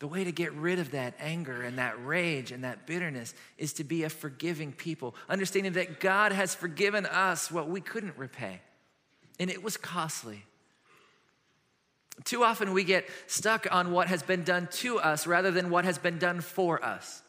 The 0.00 0.06
way 0.06 0.24
to 0.24 0.32
get 0.32 0.52
rid 0.54 0.78
of 0.78 0.92
that 0.92 1.14
anger 1.20 1.60
and 1.60 1.78
that 1.78 1.94
rage 2.04 2.52
and 2.52 2.64
that 2.64 2.86
bitterness 2.86 3.34
is 3.58 3.74
to 3.74 3.84
be 3.84 4.04
a 4.04 4.08
forgiving 4.08 4.72
people, 4.72 5.14
understanding 5.28 5.74
that 5.74 6.00
God 6.00 6.32
has 6.32 6.54
forgiven 6.54 7.04
us 7.04 7.50
what 7.50 7.68
we 7.68 7.82
couldn't 7.82 8.16
repay. 8.16 8.62
And 9.38 9.50
it 9.50 9.62
was 9.62 9.76
costly. 9.76 10.44
Too 12.24 12.44
often 12.44 12.72
we 12.72 12.84
get 12.84 13.06
stuck 13.26 13.66
on 13.70 13.92
what 13.92 14.08
has 14.08 14.22
been 14.22 14.42
done 14.42 14.68
to 14.72 14.98
us 14.98 15.26
rather 15.26 15.50
than 15.50 15.68
what 15.68 15.84
has 15.84 15.98
been 15.98 16.18
done 16.18 16.40
for 16.40 16.82
us. 16.82 17.22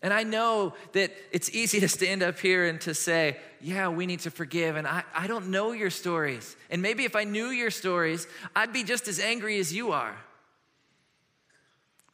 And 0.00 0.14
I 0.14 0.22
know 0.22 0.74
that 0.92 1.12
it's 1.32 1.50
easy 1.50 1.80
to 1.80 1.88
stand 1.88 2.22
up 2.22 2.38
here 2.38 2.66
and 2.66 2.80
to 2.82 2.94
say, 2.94 3.36
yeah, 3.60 3.88
we 3.88 4.06
need 4.06 4.20
to 4.20 4.30
forgive. 4.30 4.76
And 4.76 4.86
I, 4.86 5.02
I 5.14 5.26
don't 5.26 5.48
know 5.48 5.72
your 5.72 5.90
stories. 5.90 6.56
And 6.70 6.80
maybe 6.82 7.04
if 7.04 7.16
I 7.16 7.24
knew 7.24 7.48
your 7.48 7.70
stories, 7.70 8.28
I'd 8.54 8.72
be 8.72 8.84
just 8.84 9.08
as 9.08 9.18
angry 9.18 9.58
as 9.58 9.72
you 9.72 9.90
are. 9.90 10.16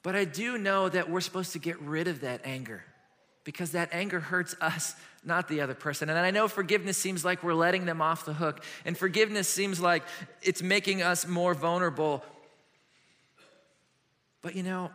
But 0.02 0.16
I 0.16 0.24
do 0.24 0.56
know 0.56 0.88
that 0.88 1.10
we're 1.10 1.20
supposed 1.20 1.52
to 1.52 1.58
get 1.58 1.80
rid 1.80 2.08
of 2.08 2.22
that 2.22 2.40
anger 2.44 2.84
because 3.44 3.72
that 3.72 3.90
anger 3.92 4.20
hurts 4.20 4.54
us, 4.60 4.94
not 5.22 5.48
the 5.48 5.60
other 5.60 5.74
person. 5.74 6.08
And 6.08 6.18
I 6.18 6.30
know 6.30 6.48
forgiveness 6.48 6.96
seems 6.96 7.24
like 7.24 7.42
we're 7.42 7.54
letting 7.54 7.84
them 7.84 8.00
off 8.00 8.24
the 8.24 8.32
hook, 8.32 8.64
and 8.84 8.96
forgiveness 8.96 9.48
seems 9.48 9.80
like 9.80 10.02
it's 10.42 10.62
making 10.62 11.02
us 11.02 11.26
more 11.26 11.54
vulnerable. 11.54 12.24
But 14.40 14.56
you 14.56 14.62
know, 14.62 14.90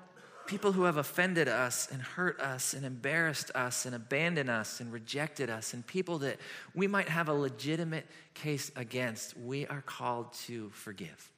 people 0.49 0.71
who 0.71 0.85
have 0.85 0.97
offended 0.97 1.47
us 1.47 1.87
and 1.91 2.01
hurt 2.01 2.39
us 2.39 2.73
and 2.73 2.83
embarrassed 2.83 3.51
us 3.53 3.85
and 3.85 3.93
abandoned 3.93 4.49
us 4.49 4.79
and 4.79 4.91
rejected 4.91 5.47
us, 5.47 5.75
and 5.75 5.85
people 5.85 6.17
that 6.17 6.37
we 6.73 6.87
might 6.87 7.07
have 7.07 7.29
a 7.29 7.33
legitimate 7.33 8.07
case 8.33 8.71
against, 8.75 9.37
we 9.37 9.67
are 9.67 9.83
called 9.83 10.33
to 10.33 10.71
forgive. 10.71 11.29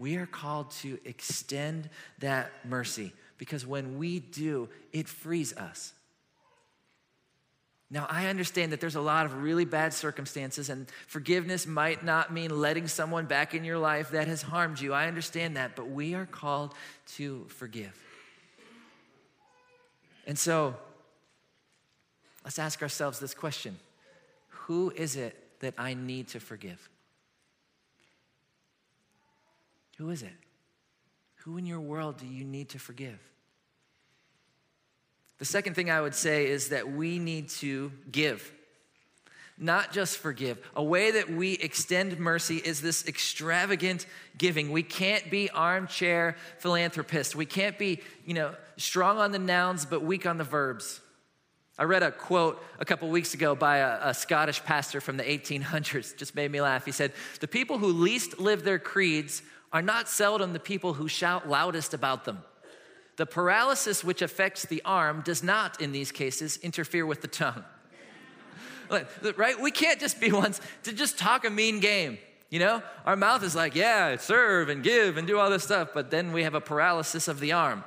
We 0.00 0.16
are 0.16 0.24
called 0.24 0.70
to 0.82 0.98
extend 1.04 1.90
that 2.20 2.52
mercy 2.64 3.12
because 3.36 3.66
when 3.66 3.98
we 3.98 4.18
do, 4.18 4.70
it 4.94 5.06
frees 5.06 5.52
us. 5.58 5.92
Now, 7.88 8.06
I 8.10 8.26
understand 8.26 8.72
that 8.72 8.80
there's 8.80 8.96
a 8.96 9.00
lot 9.00 9.26
of 9.26 9.42
really 9.42 9.64
bad 9.64 9.94
circumstances, 9.94 10.70
and 10.70 10.90
forgiveness 11.06 11.66
might 11.66 12.04
not 12.04 12.32
mean 12.32 12.50
letting 12.50 12.88
someone 12.88 13.26
back 13.26 13.54
in 13.54 13.64
your 13.64 13.78
life 13.78 14.10
that 14.10 14.26
has 14.26 14.42
harmed 14.42 14.80
you. 14.80 14.92
I 14.92 15.06
understand 15.06 15.56
that, 15.56 15.76
but 15.76 15.88
we 15.88 16.14
are 16.14 16.26
called 16.26 16.74
to 17.14 17.44
forgive. 17.48 17.96
And 20.26 20.36
so, 20.36 20.74
let's 22.44 22.58
ask 22.58 22.82
ourselves 22.82 23.20
this 23.20 23.34
question 23.34 23.78
Who 24.48 24.90
is 24.90 25.14
it 25.14 25.60
that 25.60 25.74
I 25.78 25.94
need 25.94 26.28
to 26.28 26.40
forgive? 26.40 26.88
Who 29.98 30.10
is 30.10 30.22
it? 30.22 30.34
Who 31.44 31.56
in 31.56 31.66
your 31.66 31.80
world 31.80 32.16
do 32.16 32.26
you 32.26 32.44
need 32.44 32.70
to 32.70 32.80
forgive? 32.80 33.20
The 35.38 35.44
second 35.44 35.74
thing 35.74 35.90
I 35.90 36.00
would 36.00 36.14
say 36.14 36.46
is 36.46 36.68
that 36.70 36.90
we 36.90 37.18
need 37.18 37.50
to 37.50 37.92
give, 38.10 38.52
not 39.58 39.92
just 39.92 40.18
forgive. 40.18 40.58
A 40.74 40.82
way 40.82 41.10
that 41.10 41.30
we 41.30 41.54
extend 41.54 42.18
mercy 42.18 42.56
is 42.56 42.80
this 42.80 43.06
extravagant 43.06 44.06
giving. 44.38 44.70
We 44.70 44.82
can't 44.82 45.30
be 45.30 45.50
armchair 45.50 46.36
philanthropists. 46.58 47.36
We 47.36 47.46
can't 47.46 47.78
be, 47.78 48.00
you 48.24 48.34
know, 48.34 48.54
strong 48.76 49.18
on 49.18 49.32
the 49.32 49.38
nouns 49.38 49.84
but 49.84 50.02
weak 50.02 50.26
on 50.26 50.38
the 50.38 50.44
verbs. 50.44 51.00
I 51.78 51.84
read 51.84 52.02
a 52.02 52.10
quote 52.10 52.62
a 52.78 52.86
couple 52.86 53.08
weeks 53.10 53.34
ago 53.34 53.54
by 53.54 53.78
a, 53.78 54.08
a, 54.08 54.14
Scottish 54.14 54.64
pastor 54.64 55.02
from 55.02 55.18
the 55.18 55.24
1800s. 55.24 56.16
Just 56.16 56.34
made 56.34 56.50
me 56.50 56.62
laugh. 56.62 56.86
He 56.86 56.92
said, 56.92 57.12
The 57.40 57.48
people 57.48 57.76
who 57.76 57.88
least 57.88 58.40
live 58.40 58.64
their 58.64 58.78
creeds 58.78 59.42
are 59.72 59.82
not 59.82 60.08
seldom 60.08 60.54
the 60.54 60.60
people 60.60 60.94
who 60.94 61.06
shout 61.06 61.48
loudest 61.48 61.92
about 61.92 62.24
them. 62.24 62.38
The 63.16 63.26
paralysis 63.26 64.04
which 64.04 64.20
affects 64.22 64.66
the 64.66 64.82
arm 64.84 65.22
does 65.22 65.42
not, 65.42 65.80
in 65.80 65.92
these 65.92 66.12
cases, 66.12 66.58
interfere 66.58 67.06
with 67.06 67.22
the 67.22 67.28
tongue. 67.28 67.64
right? 69.36 69.60
We 69.60 69.70
can't 69.70 69.98
just 69.98 70.20
be 70.20 70.30
ones 70.30 70.60
to 70.84 70.92
just 70.92 71.18
talk 71.18 71.44
a 71.44 71.50
mean 71.50 71.80
game. 71.80 72.18
You 72.50 72.60
know, 72.60 72.82
our 73.04 73.16
mouth 73.16 73.42
is 73.42 73.56
like, 73.56 73.74
yeah, 73.74 74.16
serve 74.16 74.68
and 74.68 74.82
give 74.82 75.16
and 75.16 75.26
do 75.26 75.38
all 75.38 75.50
this 75.50 75.64
stuff, 75.64 75.90
but 75.92 76.10
then 76.10 76.32
we 76.32 76.44
have 76.44 76.54
a 76.54 76.60
paralysis 76.60 77.26
of 77.26 77.40
the 77.40 77.52
arm. 77.52 77.82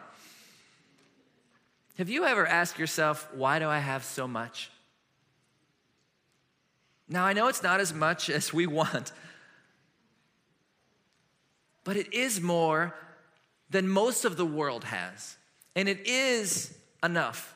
Have 1.97 2.09
you 2.09 2.25
ever 2.25 2.45
asked 2.45 2.79
yourself, 2.79 3.29
why 3.33 3.59
do 3.59 3.67
I 3.67 3.79
have 3.79 4.03
so 4.03 4.27
much? 4.27 4.71
Now, 7.07 7.25
I 7.25 7.33
know 7.33 7.47
it's 7.47 7.63
not 7.63 7.79
as 7.79 7.93
much 7.93 8.29
as 8.29 8.53
we 8.53 8.67
want, 8.81 9.11
but 11.83 11.97
it 11.97 12.13
is 12.13 12.41
more 12.41 12.93
than 13.69 13.87
most 13.87 14.25
of 14.25 14.37
the 14.37 14.45
world 14.45 14.83
has. 14.85 15.37
And 15.75 15.87
it 15.87 16.07
is 16.07 16.75
enough. 17.03 17.55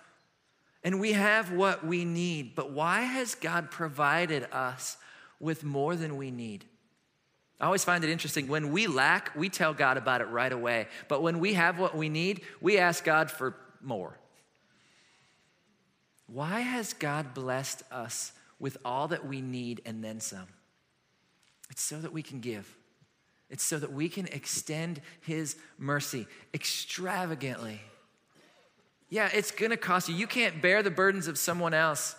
And 0.83 0.99
we 0.99 1.13
have 1.13 1.51
what 1.51 1.85
we 1.85 2.05
need. 2.05 2.55
But 2.55 2.71
why 2.71 3.01
has 3.01 3.35
God 3.35 3.71
provided 3.71 4.47
us 4.51 4.97
with 5.39 5.63
more 5.63 5.95
than 5.95 6.17
we 6.17 6.29
need? 6.29 6.65
I 7.59 7.65
always 7.65 7.83
find 7.83 8.03
it 8.03 8.09
interesting. 8.09 8.47
When 8.47 8.71
we 8.71 8.87
lack, 8.87 9.31
we 9.35 9.47
tell 9.49 9.73
God 9.73 9.97
about 9.97 10.21
it 10.21 10.25
right 10.25 10.51
away. 10.51 10.87
But 11.07 11.21
when 11.21 11.39
we 11.39 11.53
have 11.53 11.79
what 11.79 11.95
we 11.95 12.09
need, 12.09 12.41
we 12.59 12.77
ask 12.77 13.03
God 13.03 13.31
for 13.31 13.55
more. 13.81 14.17
Why 16.27 16.61
has 16.61 16.93
God 16.93 17.33
blessed 17.33 17.83
us 17.91 18.33
with 18.59 18.77
all 18.83 19.07
that 19.09 19.25
we 19.25 19.41
need 19.41 19.81
and 19.85 20.03
then 20.03 20.19
some? 20.19 20.47
It's 21.69 21.81
so 21.81 21.99
that 21.99 22.11
we 22.11 22.21
can 22.21 22.39
give. 22.39 22.75
It's 23.53 23.63
so 23.63 23.77
that 23.77 23.93
we 23.93 24.09
can 24.09 24.25
extend 24.29 24.99
His 25.21 25.55
mercy 25.77 26.25
extravagantly. 26.55 27.79
Yeah, 29.09 29.29
it's 29.31 29.51
gonna 29.51 29.77
cost 29.77 30.09
you. 30.09 30.15
You 30.15 30.25
can't 30.25 30.59
bear 30.59 30.81
the 30.81 30.89
burdens 30.89 31.27
of 31.27 31.37
someone 31.37 31.75
else 31.75 32.15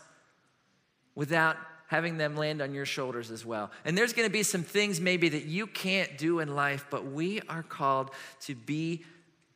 without 1.17 1.57
having 1.89 2.19
them 2.19 2.37
land 2.37 2.63
on 2.63 2.73
your 2.73 2.87
shoulders 2.87 3.33
as 3.33 3.45
well. 3.45 3.73
And 3.85 3.99
there's 3.99 4.13
gonna 4.13 4.31
be 4.31 4.45
some 4.45 4.63
things 4.63 5.01
maybe 5.01 5.29
that 5.31 5.47
you 5.47 5.67
can't 5.67 6.17
do 6.17 6.39
in 6.39 6.55
life, 6.55 6.87
but 6.89 7.05
we 7.05 7.41
are 7.49 7.65
called 7.65 8.13
to 8.43 8.55
be 8.55 9.05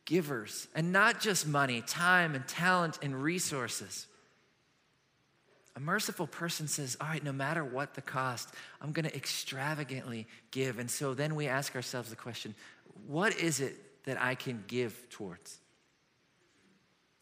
givers 0.03 0.67
and 0.75 0.91
not 0.91 1.21
just 1.21 1.47
money, 1.47 1.81
time 1.87 2.35
and 2.35 2.45
talent 2.45 2.99
and 3.01 3.23
resources. 3.23 4.05
A 5.75 5.79
merciful 5.79 6.27
person 6.27 6.67
says, 6.67 6.97
All 6.99 7.07
right, 7.07 7.23
no 7.23 7.31
matter 7.31 7.63
what 7.63 7.93
the 7.93 8.01
cost, 8.01 8.53
I'm 8.81 8.91
going 8.91 9.07
to 9.07 9.15
extravagantly 9.15 10.27
give. 10.51 10.79
And 10.79 10.89
so 10.89 11.13
then 11.13 11.35
we 11.35 11.47
ask 11.47 11.75
ourselves 11.75 12.09
the 12.09 12.15
question 12.15 12.55
what 13.07 13.37
is 13.37 13.59
it 13.59 14.03
that 14.05 14.21
I 14.21 14.35
can 14.35 14.63
give 14.67 15.09
towards? 15.09 15.59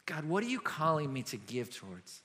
God, 0.05 0.25
what 0.25 0.43
are 0.43 0.47
you 0.47 0.60
calling 0.60 1.12
me 1.12 1.23
to 1.23 1.38
give 1.38 1.75
towards? 1.75 2.21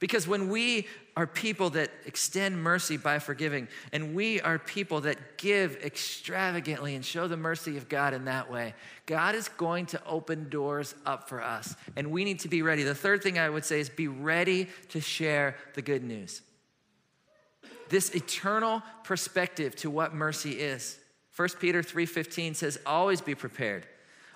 Because 0.00 0.26
when 0.26 0.48
we 0.48 0.88
are 1.14 1.26
people 1.26 1.70
that 1.70 1.90
extend 2.06 2.60
mercy 2.60 2.96
by 2.96 3.18
forgiving, 3.18 3.68
and 3.92 4.14
we 4.14 4.40
are 4.40 4.58
people 4.58 5.02
that 5.02 5.36
give 5.36 5.76
extravagantly 5.84 6.94
and 6.94 7.04
show 7.04 7.28
the 7.28 7.36
mercy 7.36 7.76
of 7.76 7.88
God 7.88 8.14
in 8.14 8.24
that 8.24 8.50
way, 8.50 8.74
God 9.04 9.34
is 9.34 9.48
going 9.48 9.86
to 9.86 10.04
open 10.06 10.48
doors 10.48 10.94
up 11.04 11.28
for 11.28 11.42
us. 11.42 11.76
And 11.96 12.10
we 12.10 12.24
need 12.24 12.40
to 12.40 12.48
be 12.48 12.62
ready. 12.62 12.82
The 12.82 12.94
third 12.94 13.22
thing 13.22 13.38
I 13.38 13.50
would 13.50 13.66
say 13.66 13.78
is 13.78 13.90
be 13.90 14.08
ready 14.08 14.68
to 14.88 15.00
share 15.02 15.56
the 15.74 15.82
good 15.82 16.02
news. 16.02 16.40
This 17.90 18.14
eternal 18.14 18.82
perspective 19.04 19.76
to 19.76 19.90
what 19.90 20.14
mercy 20.14 20.52
is. 20.52 20.98
1 21.36 21.60
Peter 21.60 21.82
3:15 21.82 22.54
says, 22.54 22.78
"Always 22.86 23.20
be 23.20 23.34
prepared. 23.34 23.86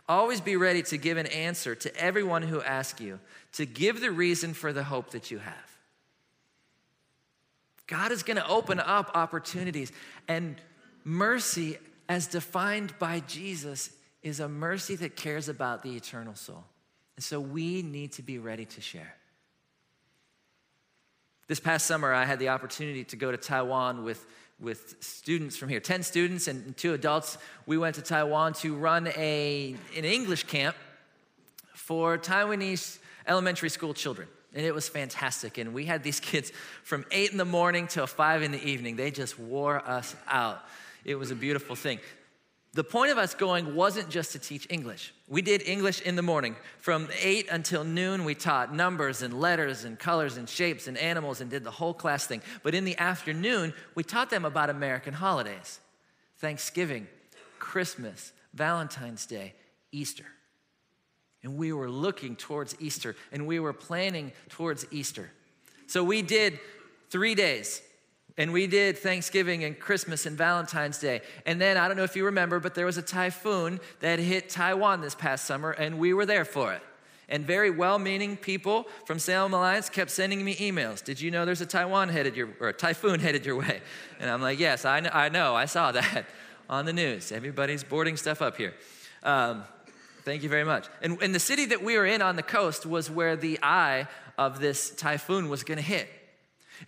Always 0.08 0.40
be 0.40 0.56
ready 0.56 0.82
to 0.84 0.98
give 0.98 1.16
an 1.16 1.26
answer 1.26 1.74
to 1.74 1.96
everyone 1.96 2.42
who 2.42 2.60
asks 2.60 3.00
you, 3.00 3.20
to 3.52 3.64
give 3.64 4.00
the 4.00 4.10
reason 4.10 4.52
for 4.52 4.72
the 4.72 4.84
hope 4.84 5.10
that 5.10 5.30
you 5.30 5.38
have. 5.38 5.78
God 7.86 8.12
is 8.12 8.22
going 8.22 8.36
to 8.36 8.46
open 8.48 8.80
up 8.80 9.10
opportunities, 9.14 9.92
and 10.28 10.60
mercy, 11.04 11.78
as 12.08 12.26
defined 12.26 12.98
by 12.98 13.20
Jesus, 13.20 13.90
is 14.22 14.40
a 14.40 14.48
mercy 14.48 14.96
that 14.96 15.16
cares 15.16 15.48
about 15.48 15.82
the 15.82 15.94
eternal 15.96 16.34
soul. 16.34 16.64
And 17.16 17.24
so 17.24 17.40
we 17.40 17.82
need 17.82 18.12
to 18.12 18.22
be 18.22 18.38
ready 18.38 18.64
to 18.64 18.80
share. 18.80 19.14
This 21.46 21.60
past 21.60 21.86
summer, 21.86 22.12
I 22.12 22.24
had 22.24 22.38
the 22.38 22.48
opportunity 22.48 23.04
to 23.04 23.16
go 23.16 23.30
to 23.30 23.36
Taiwan 23.36 24.02
with 24.02 24.24
with 24.60 24.96
students 25.00 25.56
from 25.56 25.68
here 25.68 25.80
10 25.80 26.02
students 26.02 26.48
and 26.48 26.76
two 26.76 26.94
adults. 26.94 27.38
We 27.66 27.76
went 27.76 27.96
to 27.96 28.02
taiwan 28.02 28.52
to 28.54 28.74
run 28.74 29.08
a, 29.08 29.74
an 29.96 30.04
english 30.04 30.44
camp 30.44 30.76
for 31.74 32.16
taiwanese 32.18 32.98
elementary 33.26 33.68
school 33.68 33.94
children. 33.94 34.28
And 34.54 34.64
it 34.64 34.72
was 34.72 34.88
fantastic. 34.88 35.58
And 35.58 35.74
we 35.74 35.84
had 35.84 36.02
these 36.02 36.20
kids 36.30 36.52
from 36.82 37.04
8 37.10 37.32
in 37.32 37.38
the 37.38 37.44
morning 37.44 37.86
till 37.86 38.06
5 38.06 38.42
in 38.42 38.52
the 38.52 38.64
evening. 38.64 38.96
They 38.96 39.10
just 39.10 39.38
wore 39.38 39.78
us 39.88 40.14
out. 40.28 40.62
It 41.04 41.16
was 41.16 41.30
a 41.30 41.34
beautiful 41.34 41.76
thing 41.76 41.98
the 42.74 42.84
point 42.84 43.12
of 43.12 43.18
us 43.18 43.34
going 43.34 43.76
wasn't 43.76 44.10
just 44.10 44.32
to 44.32 44.38
teach 44.40 44.66
English. 44.68 45.14
We 45.28 45.42
did 45.42 45.62
English 45.62 46.00
in 46.00 46.16
the 46.16 46.22
morning. 46.22 46.56
From 46.80 47.08
8 47.22 47.48
until 47.50 47.84
noon, 47.84 48.24
we 48.24 48.34
taught 48.34 48.74
numbers 48.74 49.22
and 49.22 49.40
letters 49.40 49.84
and 49.84 49.96
colors 49.96 50.36
and 50.36 50.48
shapes 50.48 50.88
and 50.88 50.98
animals 50.98 51.40
and 51.40 51.48
did 51.48 51.62
the 51.62 51.70
whole 51.70 51.94
class 51.94 52.26
thing. 52.26 52.42
But 52.64 52.74
in 52.74 52.84
the 52.84 52.98
afternoon, 52.98 53.74
we 53.94 54.02
taught 54.02 54.28
them 54.28 54.44
about 54.44 54.70
American 54.70 55.14
holidays 55.14 55.78
Thanksgiving, 56.38 57.06
Christmas, 57.60 58.32
Valentine's 58.52 59.24
Day, 59.24 59.54
Easter. 59.92 60.26
And 61.44 61.56
we 61.56 61.72
were 61.72 61.90
looking 61.90 62.34
towards 62.34 62.74
Easter 62.80 63.14
and 63.30 63.46
we 63.46 63.60
were 63.60 63.72
planning 63.72 64.32
towards 64.48 64.84
Easter. 64.90 65.30
So 65.86 66.02
we 66.02 66.22
did 66.22 66.58
three 67.08 67.36
days 67.36 67.82
and 68.36 68.52
we 68.52 68.66
did 68.66 68.98
Thanksgiving 68.98 69.62
and 69.62 69.78
Christmas 69.78 70.26
and 70.26 70.36
Valentine's 70.36 70.98
Day. 70.98 71.20
And 71.46 71.60
then, 71.60 71.76
I 71.76 71.86
don't 71.86 71.96
know 71.96 72.02
if 72.02 72.16
you 72.16 72.24
remember, 72.24 72.58
but 72.58 72.74
there 72.74 72.86
was 72.86 72.98
a 72.98 73.02
typhoon 73.02 73.78
that 74.00 74.18
hit 74.18 74.48
Taiwan 74.48 75.00
this 75.00 75.14
past 75.14 75.44
summer, 75.44 75.70
and 75.70 75.98
we 75.98 76.12
were 76.12 76.26
there 76.26 76.44
for 76.44 76.72
it. 76.72 76.82
And 77.28 77.46
very 77.46 77.70
well 77.70 77.98
meaning 77.98 78.36
people 78.36 78.86
from 79.06 79.18
Salem 79.18 79.54
Alliance 79.54 79.88
kept 79.88 80.10
sending 80.10 80.44
me 80.44 80.56
emails. 80.56 81.02
Did 81.02 81.20
you 81.20 81.30
know 81.30 81.44
there's 81.44 81.60
a 81.60 81.66
Taiwan 81.66 82.08
headed 82.08 82.36
your, 82.36 82.50
or 82.60 82.68
a 82.68 82.72
typhoon 82.72 83.20
headed 83.20 83.46
your 83.46 83.56
way? 83.56 83.80
And 84.20 84.28
I'm 84.28 84.42
like, 84.42 84.58
yes, 84.58 84.84
I 84.84 85.00
know, 85.00 85.10
I, 85.12 85.28
know, 85.28 85.54
I 85.54 85.64
saw 85.64 85.92
that 85.92 86.26
on 86.68 86.84
the 86.84 86.92
news. 86.92 87.32
Everybody's 87.32 87.82
boarding 87.82 88.16
stuff 88.16 88.42
up 88.42 88.56
here. 88.56 88.74
Um, 89.22 89.64
thank 90.24 90.42
you 90.42 90.48
very 90.48 90.64
much. 90.64 90.86
And, 91.00 91.22
and 91.22 91.34
the 91.34 91.40
city 91.40 91.66
that 91.66 91.82
we 91.82 91.96
were 91.96 92.06
in 92.06 92.20
on 92.20 92.36
the 92.36 92.42
coast 92.42 92.84
was 92.84 93.10
where 93.10 93.36
the 93.36 93.58
eye 93.62 94.06
of 94.36 94.60
this 94.60 94.90
typhoon 94.90 95.48
was 95.48 95.62
going 95.62 95.78
to 95.78 95.84
hit. 95.84 96.08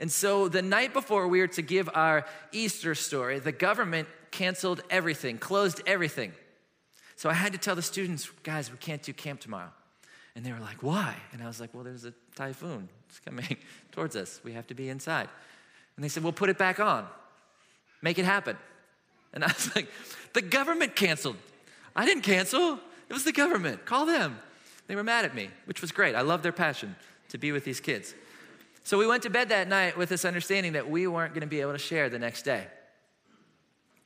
And 0.00 0.10
so 0.10 0.48
the 0.48 0.62
night 0.62 0.92
before 0.92 1.28
we 1.28 1.40
were 1.40 1.46
to 1.48 1.62
give 1.62 1.88
our 1.94 2.24
Easter 2.52 2.94
story, 2.94 3.38
the 3.38 3.52
government 3.52 4.08
canceled 4.30 4.82
everything, 4.90 5.38
closed 5.38 5.82
everything. 5.86 6.32
So 7.16 7.30
I 7.30 7.34
had 7.34 7.52
to 7.52 7.58
tell 7.58 7.74
the 7.74 7.82
students, 7.82 8.30
guys, 8.42 8.70
we 8.70 8.76
can't 8.76 9.02
do 9.02 9.12
camp 9.12 9.40
tomorrow. 9.40 9.70
And 10.34 10.44
they 10.44 10.52
were 10.52 10.60
like, 10.60 10.82
why? 10.82 11.16
And 11.32 11.42
I 11.42 11.46
was 11.46 11.60
like, 11.60 11.72
well, 11.72 11.82
there's 11.82 12.04
a 12.04 12.12
typhoon. 12.34 12.90
It's 13.08 13.20
coming 13.20 13.56
towards 13.92 14.14
us. 14.16 14.40
We 14.44 14.52
have 14.52 14.66
to 14.66 14.74
be 14.74 14.90
inside. 14.90 15.28
And 15.96 16.04
they 16.04 16.08
said, 16.08 16.22
well, 16.22 16.32
put 16.32 16.50
it 16.50 16.58
back 16.58 16.78
on. 16.78 17.06
Make 18.02 18.18
it 18.18 18.26
happen. 18.26 18.56
And 19.32 19.42
I 19.42 19.48
was 19.48 19.72
like, 19.74 19.88
the 20.34 20.42
government 20.42 20.94
canceled. 20.94 21.36
I 21.94 22.04
didn't 22.04 22.22
cancel. 22.22 22.78
It 23.08 23.12
was 23.14 23.24
the 23.24 23.32
government. 23.32 23.86
Call 23.86 24.04
them. 24.04 24.38
They 24.86 24.94
were 24.94 25.02
mad 25.02 25.24
at 25.24 25.34
me, 25.34 25.48
which 25.64 25.80
was 25.80 25.90
great. 25.90 26.14
I 26.14 26.20
love 26.20 26.42
their 26.42 26.52
passion 26.52 26.94
to 27.30 27.38
be 27.38 27.50
with 27.50 27.64
these 27.64 27.80
kids. 27.80 28.14
So 28.86 28.98
we 28.98 29.06
went 29.08 29.24
to 29.24 29.30
bed 29.30 29.48
that 29.48 29.66
night 29.66 29.98
with 29.98 30.08
this 30.08 30.24
understanding 30.24 30.74
that 30.74 30.88
we 30.88 31.08
weren't 31.08 31.34
going 31.34 31.40
to 31.40 31.48
be 31.48 31.60
able 31.60 31.72
to 31.72 31.78
share 31.78 32.08
the 32.08 32.20
next 32.20 32.42
day. 32.42 32.68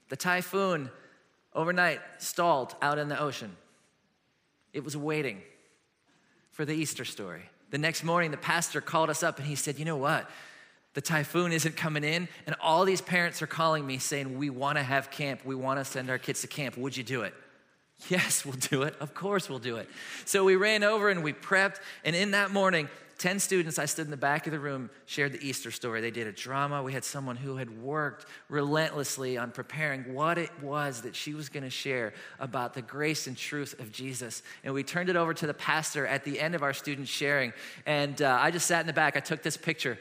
The 0.09 0.17
typhoon 0.17 0.89
overnight 1.55 2.01
stalled 2.17 2.75
out 2.81 2.97
in 2.97 3.09
the 3.09 3.21
ocean. 3.21 3.55
It 4.73 4.83
was 4.83 4.97
waiting 4.97 5.43
for 6.51 6.65
the 6.65 6.73
Easter 6.73 7.05
story. 7.05 7.43
The 7.69 7.77
next 7.77 8.05
morning, 8.05 8.31
the 8.31 8.39
pastor 8.39 8.81
called 8.81 9.11
us 9.11 9.23
up 9.23 9.37
and 9.37 9.47
he 9.47 9.55
said, 9.55 9.79
You 9.79 9.85
know 9.85 9.99
what? 9.99 10.31
The 10.95 11.03
typhoon 11.03 11.53
isn't 11.53 11.77
coming 11.77 12.03
in, 12.03 12.27
and 12.47 12.57
all 12.59 12.87
these 12.87 13.03
parents 13.03 13.43
are 13.43 13.47
calling 13.47 13.87
me 13.87 13.99
saying, 13.99 14.39
We 14.39 14.49
want 14.49 14.79
to 14.79 14.83
have 14.83 15.11
camp. 15.11 15.43
We 15.45 15.57
want 15.57 15.79
to 15.79 15.85
send 15.85 16.09
our 16.09 16.17
kids 16.17 16.41
to 16.41 16.47
camp. 16.47 16.79
Would 16.79 16.97
you 16.97 17.05
do 17.05 17.21
it? 17.21 17.35
Yes, 18.09 18.47
we'll 18.47 18.55
do 18.55 18.85
it. 18.85 18.97
Of 18.99 19.13
course, 19.13 19.51
we'll 19.51 19.59
do 19.59 19.77
it. 19.77 19.87
So 20.25 20.43
we 20.43 20.57
ran 20.57 20.83
over 20.83 21.11
and 21.11 21.23
we 21.23 21.35
prepped. 21.35 21.81
And 22.03 22.17
in 22.17 22.31
that 22.31 22.51
morning, 22.51 22.89
10 23.21 23.39
students, 23.39 23.79
I 23.79 23.85
stood 23.85 24.07
in 24.07 24.11
the 24.11 24.17
back 24.17 24.47
of 24.47 24.53
the 24.53 24.59
room, 24.59 24.89
shared 25.05 25.33
the 25.33 25.47
Easter 25.47 25.71
story. 25.71 26.01
They 26.01 26.11
did 26.11 26.27
a 26.27 26.33
drama. 26.33 26.83
We 26.83 26.95
had 26.95 27.05
someone 27.05 27.37
who 27.37 27.57
had 27.57 27.83
worked 27.83 28.25
relentlessly 28.49 29.37
on 29.37 29.51
preparing 29.51 30.15
what 30.15 30.39
it 30.39 30.51
was 30.63 31.03
that 31.03 31.15
she 31.15 31.35
was 31.35 31.51
going 31.51 31.65
to 31.65 31.71
share 31.71 32.15
about 32.39 32.73
the 32.73 32.81
grace 32.81 33.27
and 33.27 33.37
truth 33.37 33.79
of 33.79 33.93
Jesus. 33.93 34.43
And 34.65 34.73
we 34.73 34.83
turned 34.83 35.11
it 35.11 35.17
over 35.17 35.35
to 35.35 35.47
the 35.47 35.53
pastor 35.53 36.07
at 36.07 36.25
the 36.25 36.41
end 36.41 36.55
of 36.55 36.63
our 36.63 36.73
students 36.73 37.11
sharing. 37.11 37.53
And 37.85 38.23
uh, 38.23 38.39
I 38.41 38.51
just 38.51 38.67
sat 38.67 38.81
in 38.81 38.87
the 38.87 38.95
back. 38.95 39.19
I 39.19 39.21
took 39.21 39.43
this 39.43 39.59
picture. 39.59 39.99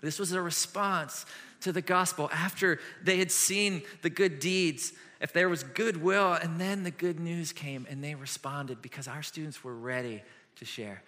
This 0.00 0.20
was 0.20 0.30
a 0.30 0.40
response 0.40 1.26
to 1.62 1.72
the 1.72 1.82
gospel 1.82 2.30
after 2.32 2.78
they 3.02 3.18
had 3.18 3.32
seen 3.32 3.82
the 4.02 4.10
good 4.10 4.38
deeds 4.38 4.92
if 5.20 5.32
there 5.32 5.48
was 5.48 5.64
goodwill, 5.64 6.34
and 6.34 6.60
then 6.60 6.84
the 6.84 6.92
good 6.92 7.18
news 7.18 7.52
came 7.52 7.84
and 7.90 8.02
they 8.02 8.14
responded 8.14 8.80
because 8.80 9.08
our 9.08 9.24
students 9.24 9.64
were 9.64 9.74
ready 9.74 10.22
to 10.56 10.64
share. 10.64 11.02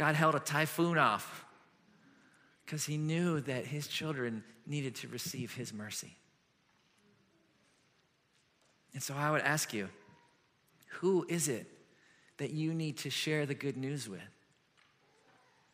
God 0.00 0.14
held 0.14 0.34
a 0.34 0.40
typhoon 0.40 0.96
off 0.96 1.44
because 2.64 2.86
he 2.86 2.96
knew 2.96 3.42
that 3.42 3.66
his 3.66 3.86
children 3.86 4.42
needed 4.66 4.94
to 4.94 5.08
receive 5.08 5.52
his 5.52 5.74
mercy. 5.74 6.16
And 8.94 9.02
so 9.02 9.12
I 9.14 9.30
would 9.30 9.42
ask 9.42 9.74
you 9.74 9.90
who 11.00 11.26
is 11.28 11.48
it 11.48 11.66
that 12.38 12.48
you 12.48 12.72
need 12.72 12.96
to 12.96 13.10
share 13.10 13.44
the 13.44 13.52
good 13.52 13.76
news 13.76 14.08
with? 14.08 14.22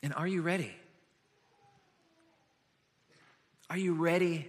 And 0.03 0.12
are 0.15 0.27
you 0.27 0.43
ready? 0.43 0.75
Are 3.71 3.79
you 3.79 3.95
ready 3.95 4.49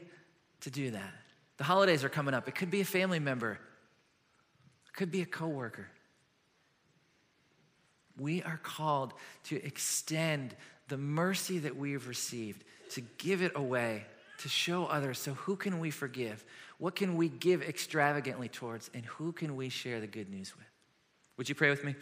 to 0.62 0.72
do 0.72 0.90
that? 0.90 1.14
The 1.58 1.66
holidays 1.66 2.04
are 2.04 2.10
coming 2.10 2.34
up. 2.34 2.48
It 2.48 2.56
could 2.56 2.72
be 2.72 2.82
a 2.82 2.86
family 2.86 3.20
member, 3.20 3.52
it 4.88 4.94
could 4.96 5.12
be 5.12 5.22
a 5.22 5.28
coworker. 5.28 5.86
We 8.20 8.42
are 8.44 8.60
called 8.64 9.14
to 9.46 9.64
extend 9.64 10.56
the 10.88 10.98
mercy 10.98 11.60
that 11.60 11.76
we've 11.76 12.08
received, 12.08 12.64
to 12.92 13.02
give 13.18 13.42
it 13.42 13.52
away, 13.56 14.06
to 14.40 14.50
show 14.50 14.86
others. 14.86 15.20
So, 15.20 15.34
who 15.34 15.56
can 15.56 15.80
we 15.80 15.92
forgive? 15.92 16.44
What 16.78 16.96
can 16.96 17.16
we 17.16 17.30
give 17.30 17.62
extravagantly 17.62 18.50
towards? 18.50 18.90
And 18.94 19.06
who 19.06 19.32
can 19.32 19.56
we 19.56 19.70
share 19.70 20.00
the 20.00 20.08
good 20.08 20.30
news 20.30 20.56
with? 20.56 20.68
Would 21.38 21.50
you 21.50 21.56
pray 21.56 21.70
with 21.70 21.84
me? 21.84 21.96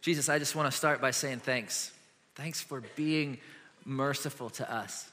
Jesus, 0.00 0.28
I 0.28 0.38
just 0.38 0.56
want 0.56 0.70
to 0.70 0.76
start 0.76 1.00
by 1.00 1.10
saying 1.10 1.40
thanks. 1.40 1.92
Thanks 2.34 2.60
for 2.60 2.82
being 2.96 3.38
merciful 3.84 4.50
to 4.50 4.72
us. 4.72 5.08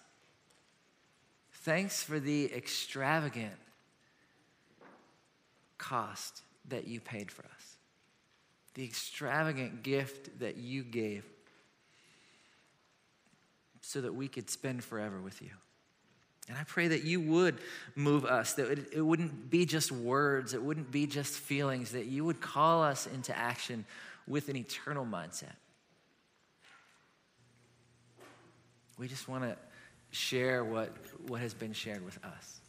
Thanks 1.52 2.02
for 2.02 2.20
the 2.20 2.54
extravagant 2.54 3.54
cost 5.78 6.42
that 6.70 6.88
you 6.88 7.02
paid 7.02 7.32
for 7.32 7.44
us 7.44 7.57
the 8.78 8.86
extravagant 8.86 9.82
gift 9.82 10.40
that 10.40 10.58
you 10.58 10.84
gave 10.84 11.26
so 13.82 14.00
that 14.00 14.14
we 14.14 14.28
could 14.28 14.52
spend 14.52 14.84
forever 14.84 15.20
with 15.20 15.42
you. 15.42 15.50
And 16.48 16.56
I 16.56 16.64
pray 16.64 16.88
that 16.90 17.04
you 17.04 17.20
would 17.20 17.58
move 17.96 18.24
us, 18.24 18.54
that 18.54 18.70
it, 18.70 18.90
it, 18.94 19.02
wouldn't 19.02 19.50
be 19.50 19.66
just 19.66 19.92
words, 19.92 20.54
it 20.54 20.62
wouldn't 20.62 20.92
be 20.92 21.08
just 21.08 21.40
feelings, 21.40 21.92
that 21.92 22.06
you 22.06 22.24
would 22.24 22.40
call 22.40 22.84
us 22.84 23.08
into 23.08 23.36
action 23.36 23.84
with 24.28 24.48
an 24.48 24.56
eternal 24.56 25.06
mindset. 25.06 25.56
We 29.00 29.08
just 29.08 29.28
want 29.28 29.44
to 29.44 29.58
share 30.12 30.64
what, 30.64 30.96
what 31.28 31.42
has 31.42 31.56
been 31.56 31.74
shared 31.74 32.06
with 32.06 32.24
us. 32.24 32.60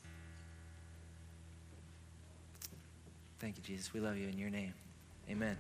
Thank 3.40 3.59
you, 3.59 3.62
Jesus. 3.62 3.92
We 3.92 4.01
love 4.01 4.16
you 4.16 4.27
in 4.27 4.38
your 4.38 4.51
name. 4.51 4.73
Amen. 5.31 5.57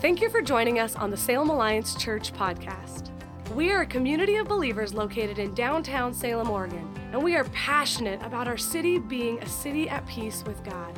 Thank 0.00 0.20
you 0.20 0.30
for 0.30 0.40
joining 0.40 0.78
us 0.78 0.94
on 0.94 1.10
the 1.10 1.16
Salem 1.16 1.50
Alliance 1.50 1.96
Church 1.96 2.32
podcast. 2.32 3.10
We 3.52 3.72
are 3.72 3.80
a 3.80 3.86
community 3.86 4.36
of 4.36 4.46
believers 4.46 4.94
located 4.94 5.40
in 5.40 5.54
downtown 5.54 6.14
Salem, 6.14 6.50
Oregon, 6.50 6.88
and 7.10 7.20
we 7.20 7.34
are 7.34 7.42
passionate 7.46 8.22
about 8.22 8.46
our 8.46 8.56
city 8.56 8.98
being 8.98 9.40
a 9.40 9.48
city 9.48 9.88
at 9.88 10.06
peace 10.06 10.44
with 10.46 10.62
God. 10.62 10.96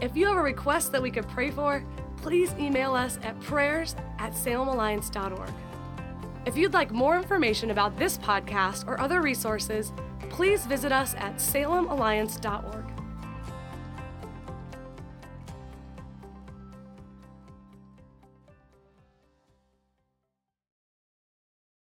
If 0.00 0.16
you 0.16 0.24
have 0.28 0.38
a 0.38 0.42
request 0.42 0.92
that 0.92 1.02
we 1.02 1.10
could 1.10 1.28
pray 1.28 1.50
for, 1.50 1.84
please 2.16 2.54
email 2.58 2.94
us 2.94 3.18
at 3.22 3.38
prayers 3.40 3.94
at 4.18 4.32
salemalliance.org. 4.32 5.52
If 6.46 6.56
you'd 6.56 6.72
like 6.72 6.90
more 6.90 7.18
information 7.18 7.70
about 7.70 7.98
this 7.98 8.16
podcast 8.16 8.88
or 8.88 8.98
other 8.98 9.20
resources, 9.20 9.92
please 10.30 10.64
visit 10.64 10.90
us 10.90 11.14
at 11.16 11.36
salemalliance.org. 11.36 12.89